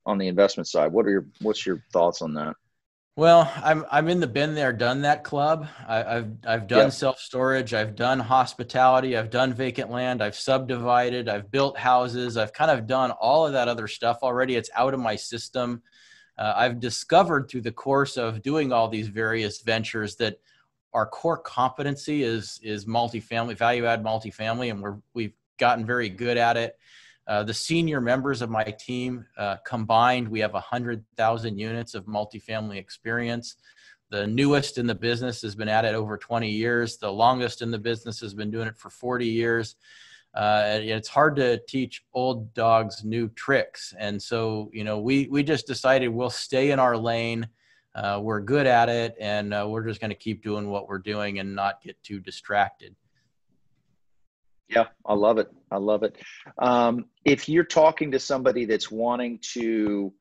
on 0.09 0.19
the 0.19 0.27
investment 0.27 0.67
side? 0.67 0.91
What 0.91 1.07
are 1.07 1.11
your 1.11 1.27
what's 1.43 1.65
your 1.65 1.85
thoughts 1.93 2.23
on 2.23 2.35
that 2.35 2.57
well, 3.19 3.53
I'm 3.65 3.85
I'm 3.91 4.09
in 4.09 4.21
the 4.21 4.29
been 4.29 4.55
there, 4.55 4.73
done 4.73 5.03
that 5.03 5.25
club. 5.25 5.67
I, 5.89 5.97
have 5.97 6.31
I've 6.47 6.69
done 6.69 6.85
yep. 6.85 6.93
self 6.93 7.19
storage. 7.19 7.75
I've 7.75 7.97
done 7.97 8.21
hospitality. 8.21 9.17
I've 9.17 9.29
done 9.29 9.53
vacant 9.53 9.91
land. 9.91 10.23
I've 10.23 10.37
subdivided. 10.37 11.29
I've 11.29 11.51
built 11.51 11.77
houses. 11.77 12.37
I've 12.37 12.53
kind 12.53 12.71
of 12.71 12.87
done 12.87 13.11
all 13.11 13.45
of 13.45 13.55
that 13.55 13.67
other 13.67 13.89
stuff 13.89 14.19
already. 14.23 14.55
It's 14.55 14.71
out 14.73 14.95
of 14.95 15.01
my 15.01 15.17
system. 15.17 15.83
Uh, 16.39 16.55
I've 16.55 16.79
discovered 16.79 17.51
through 17.51 17.63
the 17.63 17.73
course 17.73 18.17
of 18.17 18.41
doing 18.41 18.73
all 18.73 18.87
these 18.87 19.09
various 19.09 19.63
ventures 19.63 20.15
that 20.17 20.39
our 20.95 21.05
core 21.05 21.39
competency 21.39 22.23
is 22.23 22.61
is 22.63 22.85
multifamily, 22.85 23.57
value 23.57 23.87
add 23.87 24.05
multifamily, 24.05 24.71
and 24.71 24.81
we're 24.81 24.99
we've 25.13 25.35
gotten 25.59 25.85
very 25.85 26.09
good 26.09 26.37
at 26.37 26.57
it. 26.57 26.79
Uh, 27.29 27.43
the 27.43 27.53
senior 27.53 28.01
members 28.01 28.41
of 28.41 28.49
my 28.49 28.65
team 28.65 29.27
uh, 29.37 29.57
combined, 29.67 30.27
we 30.27 30.41
have 30.41 30.55
100,000 30.55 31.59
units 31.59 31.95
of 31.95 32.07
multifamily 32.07 32.79
experience. 32.79 33.57
The 34.09 34.27
newest 34.27 34.79
in 34.79 34.87
the 34.87 34.95
business 34.95 35.43
has 35.43 35.55
been 35.55 35.69
at 35.69 35.85
it 35.85 35.95
over 35.95 36.17
20 36.17 36.49
years. 36.49 36.97
The 36.97 37.13
longest 37.13 37.61
in 37.61 37.71
the 37.71 37.79
business 37.79 38.19
has 38.21 38.33
been 38.33 38.51
doing 38.51 38.67
it 38.67 38.79
for 38.79 38.89
40 38.89 39.27
years. 39.27 39.77
Uh, 40.35 40.79
it's 40.81 41.09
hard 41.09 41.37
to 41.37 41.59
teach 41.69 42.03
old 42.15 42.55
dogs 42.55 43.05
new 43.05 43.29
tricks. 43.29 43.93
And 43.99 44.23
so, 44.23 44.71
you 44.73 44.85
know, 44.85 44.99
we, 44.99 45.29
we 45.31 45.43
just 45.43 45.67
decided 45.67 46.09
we'll 46.09 46.31
stay 46.31 46.71
in 46.71 46.79
our 46.79 46.97
lane. 46.97 47.47
Uh, 47.95 48.21
we're 48.23 48.41
good 48.41 48.67
at 48.67 48.89
it, 48.89 49.17
and 49.19 49.53
uh, 49.53 49.67
we're 49.69 49.85
just 49.85 50.01
going 50.01 50.11
to 50.11 50.17
keep 50.17 50.43
doing 50.43 50.71
what 50.71 50.89
we're 50.89 50.99
doing 50.99 51.41
and 51.41 51.55
not 51.55 51.83
get 51.83 52.01
too 52.03 52.21
distracted. 52.21 52.95
Yeah, 54.69 54.87
I 55.07 55.15
love 55.15 55.39
it. 55.39 55.49
I 55.71 55.79
love 55.79 56.03
it. 56.03 56.17
Um, 56.59 57.07
if 57.25 57.49
you're 57.49 57.65
talking 57.65 58.11
to 58.13 58.19
somebody 58.19 58.65
that's 58.65 58.91
wanting 58.91 59.39
to 59.55 60.13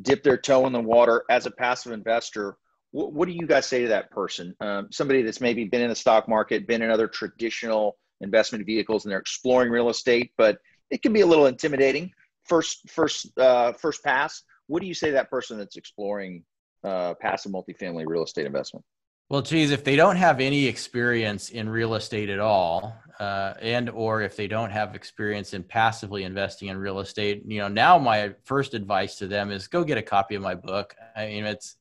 dip 0.00 0.22
their 0.22 0.38
toe 0.38 0.66
in 0.66 0.72
the 0.72 0.80
water 0.80 1.24
as 1.30 1.46
a 1.46 1.50
passive 1.50 1.92
investor, 1.92 2.56
what, 2.92 3.12
what 3.12 3.28
do 3.28 3.34
you 3.34 3.46
guys 3.46 3.66
say 3.66 3.82
to 3.82 3.88
that 3.88 4.10
person? 4.10 4.54
Um, 4.60 4.88
somebody 4.90 5.22
that's 5.22 5.40
maybe 5.40 5.64
been 5.64 5.82
in 5.82 5.90
the 5.90 5.94
stock 5.96 6.28
market, 6.28 6.66
been 6.66 6.82
in 6.82 6.90
other 6.90 7.06
traditional 7.06 7.98
investment 8.20 8.64
vehicles, 8.66 9.04
and 9.04 9.12
they're 9.12 9.18
exploring 9.18 9.70
real 9.70 9.90
estate, 9.90 10.32
but 10.38 10.58
it 10.90 11.02
can 11.02 11.12
be 11.12 11.20
a 11.20 11.26
little 11.26 11.46
intimidating 11.46 12.10
first 12.44 12.88
first 12.90 13.38
uh, 13.38 13.72
first 13.72 14.02
pass. 14.02 14.42
What 14.66 14.80
do 14.80 14.88
you 14.88 14.94
say 14.94 15.08
to 15.08 15.12
that 15.14 15.30
person 15.30 15.58
that's 15.58 15.76
exploring 15.76 16.44
uh, 16.84 17.14
passive 17.20 17.52
multifamily 17.52 18.04
real 18.06 18.24
estate 18.24 18.46
investment? 18.46 18.84
Well, 19.28 19.42
geez, 19.42 19.70
if 19.70 19.84
they 19.84 19.96
don't 19.96 20.16
have 20.16 20.40
any 20.40 20.66
experience 20.66 21.50
in 21.50 21.68
real 21.68 21.94
estate 21.94 22.30
at 22.30 22.40
all, 22.40 22.96
uh, 23.20 23.54
and 23.60 23.90
or 23.90 24.22
if 24.22 24.34
they 24.34 24.48
don't 24.48 24.70
have 24.70 24.94
experience 24.94 25.52
in 25.52 25.62
passively 25.62 26.24
investing 26.24 26.68
in 26.68 26.78
real 26.78 27.00
estate, 27.00 27.42
you 27.46 27.58
know, 27.58 27.68
now 27.68 27.98
my 27.98 28.32
first 28.44 28.72
advice 28.72 29.16
to 29.16 29.26
them 29.26 29.50
is 29.50 29.68
go 29.68 29.84
get 29.84 29.98
a 29.98 30.02
copy 30.02 30.34
of 30.34 30.42
my 30.42 30.54
book. 30.54 30.96
I 31.14 31.26
mean, 31.26 31.44
it's 31.44 31.76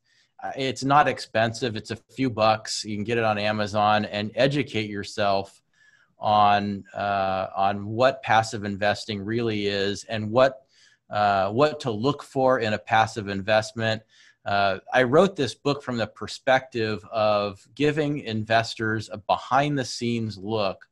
it's 0.57 0.83
not 0.83 1.07
expensive; 1.07 1.77
it's 1.77 1.91
a 1.91 1.95
few 1.95 2.29
bucks. 2.29 2.83
You 2.83 2.97
can 2.97 3.05
get 3.05 3.17
it 3.17 3.23
on 3.23 3.37
Amazon 3.37 4.03
and 4.03 4.31
educate 4.35 4.89
yourself 4.89 5.61
on 6.19 6.83
uh, 6.93 7.47
on 7.55 7.87
what 7.87 8.21
passive 8.21 8.65
investing 8.65 9.23
really 9.23 9.67
is 9.67 10.03
and 10.03 10.29
what 10.29 10.63
uh, 11.09 11.49
what 11.51 11.79
to 11.79 11.91
look 11.91 12.21
for 12.21 12.59
in 12.59 12.73
a 12.73 12.77
passive 12.77 13.29
investment 13.29 14.03
uh, 14.45 14.79
I 14.93 15.03
wrote 15.03 15.35
this 15.35 15.53
book 15.53 15.83
from 15.83 15.97
the 15.97 16.07
perspective 16.07 17.03
of 17.11 17.65
giving 17.75 18.19
investors 18.19 19.09
a 19.11 19.17
behind 19.17 19.77
the 19.77 19.85
scenes 19.85 20.37
look 20.37 20.88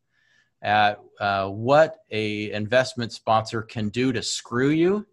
at 0.62 1.00
uh, 1.20 1.48
what 1.50 1.98
a 2.12 2.52
investment 2.52 3.12
sponsor 3.12 3.62
can 3.62 3.89
do 3.89 4.12
to 4.12 4.24
screw 4.24 4.70
you, 4.70 5.06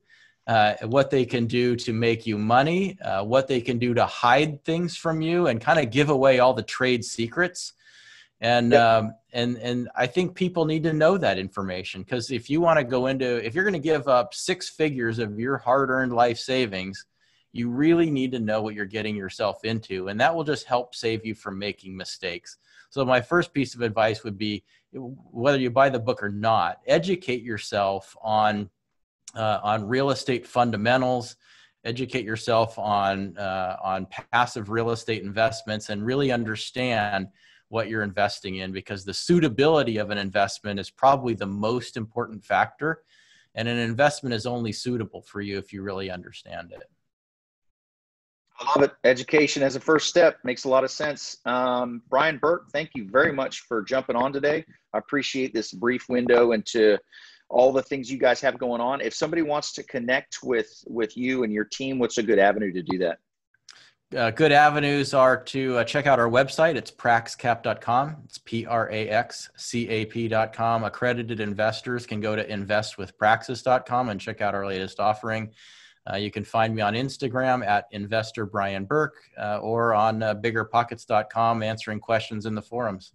uh, 0.46 0.74
what 0.83 1.11
they 1.11 1.24
can 1.24 1.46
do 1.46 1.76
to 1.76 1.92
make 1.92 2.26
you 2.26 2.38
money, 2.38 2.98
uh, 3.00 3.24
what 3.24 3.48
they 3.48 3.61
can 3.61 3.78
do 3.78 3.94
to 3.94 4.07
hide 4.07 4.64
things 4.64 4.96
from 4.96 5.20
you, 5.20 5.46
and 5.46 5.61
kind 5.61 5.78
of 5.78 5.90
give 5.90 6.11
away 6.11 6.38
all 6.38 6.54
the 6.54 6.62
trade 6.62 7.04
secrets. 7.04 7.72
And 8.40 8.72
yep. 8.72 8.80
um, 8.80 9.14
and 9.33 9.57
and 9.59 9.88
I 9.96 10.07
think 10.07 10.35
people 10.35 10.64
need 10.64 10.85
to 10.85 10.92
know 10.92 11.18
that 11.18 11.38
information 11.38 12.02
because 12.02 12.30
if 12.30 12.48
you 12.48 12.61
want 12.61 12.78
to 12.78 12.85
go 12.85 13.07
into 13.07 13.44
if 13.44 13.54
you're 13.54 13.64
going 13.64 13.74
to 13.74 13.78
give 13.78 14.09
up 14.09 14.33
six 14.33 14.68
figures 14.68 15.18
of 15.18 15.38
your 15.38 15.59
hard-earned 15.59 16.12
life 16.12 16.38
savings 16.38 17.04
you 17.52 17.68
really 17.68 18.11
need 18.11 18.33
to 18.33 18.40
know 18.40 18.61
what 18.61 18.74
you're 18.74 18.85
getting 18.85 19.14
yourself 19.14 19.64
into 19.64 20.09
and 20.09 20.20
that 20.20 20.35
will 20.35 20.44
just 20.44 20.66
help 20.66 20.94
save 20.94 21.24
you 21.24 21.35
from 21.35 21.59
making 21.59 21.96
mistakes 21.96 22.59
so 22.94 23.04
my 23.04 23.20
first 23.20 23.52
piece 23.52 23.74
of 23.74 23.80
advice 23.80 24.22
would 24.22 24.38
be 24.38 24.62
whether 24.92 25.59
you 25.59 25.68
buy 25.68 25.88
the 25.88 25.98
book 25.98 26.22
or 26.22 26.28
not 26.28 26.78
educate 26.87 27.42
yourself 27.42 28.16
on 28.22 28.70
uh, 29.35 29.59
on 29.64 29.88
real 29.88 30.11
estate 30.11 30.46
fundamentals. 30.46 31.35
Educate 31.85 32.24
yourself 32.24 32.78
on 32.78 33.37
uh, 33.37 33.76
on 33.83 34.07
passive 34.33 34.70
real 34.70 34.90
estate 34.90 35.24
investments 35.24 35.88
and 35.88 36.07
really 36.07 36.30
understand 36.30 37.26
what 37.68 37.88
you're 37.88 38.04
investing 38.04 38.59
in 38.59 38.70
because 38.70 39.04
the 39.04 39.12
suitability 39.12 39.96
of 39.96 40.11
an 40.11 40.18
investment 40.18 40.78
is 40.78 40.88
probably 40.88 41.35
the 41.35 41.44
most 41.44 41.96
important 41.96 42.44
factor 42.44 43.02
and 43.57 43.66
an 43.66 43.78
investment 43.78 44.33
is 44.33 44.46
only 44.46 44.70
suitable 44.70 45.20
for 45.22 45.40
you 45.40 45.59
if 45.59 45.72
you 45.72 45.83
really 45.83 46.12
understand 46.12 46.70
it 46.70 46.88
I 48.59 48.69
love 48.69 48.85
it. 48.85 48.93
Education 49.05 49.62
as 49.62 49.75
a 49.75 49.81
first 49.81 50.09
step 50.09 50.38
makes 50.45 50.64
a 50.64 50.69
lot 50.69 50.85
of 50.85 50.90
sense. 50.90 51.38
Um, 51.45 52.03
Brian 52.09 52.38
Burke, 52.38 52.71
thank 52.73 52.90
you 52.95 53.09
very 53.11 53.33
much 53.33 53.61
for 53.61 53.83
jumping 53.83 54.17
on 54.17 54.33
today. 54.33 54.64
I 54.93 54.99
appreciate 54.99 55.53
this 55.53 55.73
brief 55.73 56.09
window 56.09 56.53
into 56.53 56.99
all 57.49 57.73
the 57.73 57.83
things 57.83 58.11
you 58.11 58.19
guys 58.19 58.40
have 58.40 58.59
going 58.59 58.81
on. 58.81 59.01
If 59.01 59.14
somebody 59.14 59.43
wants 59.43 59.73
to 59.75 59.83
connect 59.83 60.38
with 60.43 60.69
with 60.87 61.17
you 61.17 61.43
and 61.43 61.53
your 61.53 61.64
team, 61.64 61.99
what's 61.99 62.19
a 62.19 62.23
good 62.23 62.38
avenue 62.38 62.73
to 62.73 62.83
do 62.83 62.99
that? 62.99 63.19
Uh, 64.17 64.31
good 64.31 64.53
avenues 64.53 65.12
are 65.12 65.37
to 65.43 65.79
uh, 65.79 65.85
check 65.85 66.07
out 66.07 66.21
our 66.21 66.29
website. 66.29 66.77
It's 66.77 66.90
praxcap.com. 66.90 68.17
It's 68.25 68.38
P 68.38 68.64
R 68.67 68.88
A 68.90 69.09
X 69.09 69.51
C 69.57 69.88
A 69.88 70.05
P.com. 70.05 70.85
Accredited 70.85 71.40
investors 71.40 72.07
can 72.07 72.21
go 72.21 72.37
to 72.37 72.47
investwithpraxis.com 72.47 74.09
and 74.11 74.21
check 74.21 74.40
out 74.40 74.55
our 74.55 74.67
latest 74.67 75.01
offering. 75.01 75.51
Uh, 76.11 76.17
you 76.17 76.31
can 76.31 76.45
find 76.45 76.75
me 76.75 76.83
on 76.83 76.95
Instagram 76.95 77.67
at 77.67 77.87
investor 77.90 78.45
Brian 78.45 78.85
Burke 78.85 79.17
uh, 79.38 79.59
or 79.59 79.95
on 79.95 80.23
uh, 80.23 80.35
biggerpockets.com 80.35 81.62
answering 81.62 82.01
questions 82.01 82.47
in 82.47 82.55
the 82.55 82.62
forums. 82.62 83.12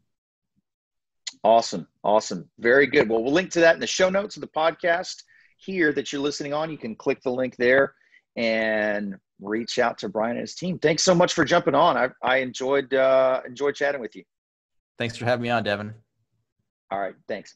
Awesome. 1.43 1.87
Awesome. 2.03 2.49
Very 2.59 2.87
good. 2.87 3.07
Well, 3.07 3.23
we'll 3.23 3.33
link 3.33 3.51
to 3.51 3.59
that 3.61 3.75
in 3.75 3.79
the 3.79 3.87
show 3.87 4.09
notes 4.09 4.35
of 4.35 4.41
the 4.41 4.47
podcast 4.47 5.23
here 5.57 5.93
that 5.93 6.11
you're 6.11 6.21
listening 6.21 6.53
on. 6.53 6.71
You 6.71 6.77
can 6.77 6.95
click 6.95 7.21
the 7.21 7.31
link 7.31 7.55
there 7.57 7.93
and 8.35 9.15
reach 9.41 9.79
out 9.79 9.97
to 9.99 10.09
Brian 10.09 10.31
and 10.31 10.41
his 10.41 10.55
team. 10.55 10.79
Thanks 10.79 11.03
so 11.03 11.13
much 11.15 11.33
for 11.33 11.45
jumping 11.45 11.75
on. 11.75 11.97
I, 11.97 12.09
I 12.23 12.37
enjoyed 12.37 12.93
uh, 12.93 13.41
enjoyed 13.45 13.75
chatting 13.75 14.01
with 14.01 14.15
you. 14.15 14.23
Thanks 14.97 15.15
for 15.15 15.25
having 15.25 15.43
me 15.43 15.49
on, 15.49 15.63
Devin. 15.63 15.93
All 16.91 16.99
right. 16.99 17.15
Thanks. 17.27 17.55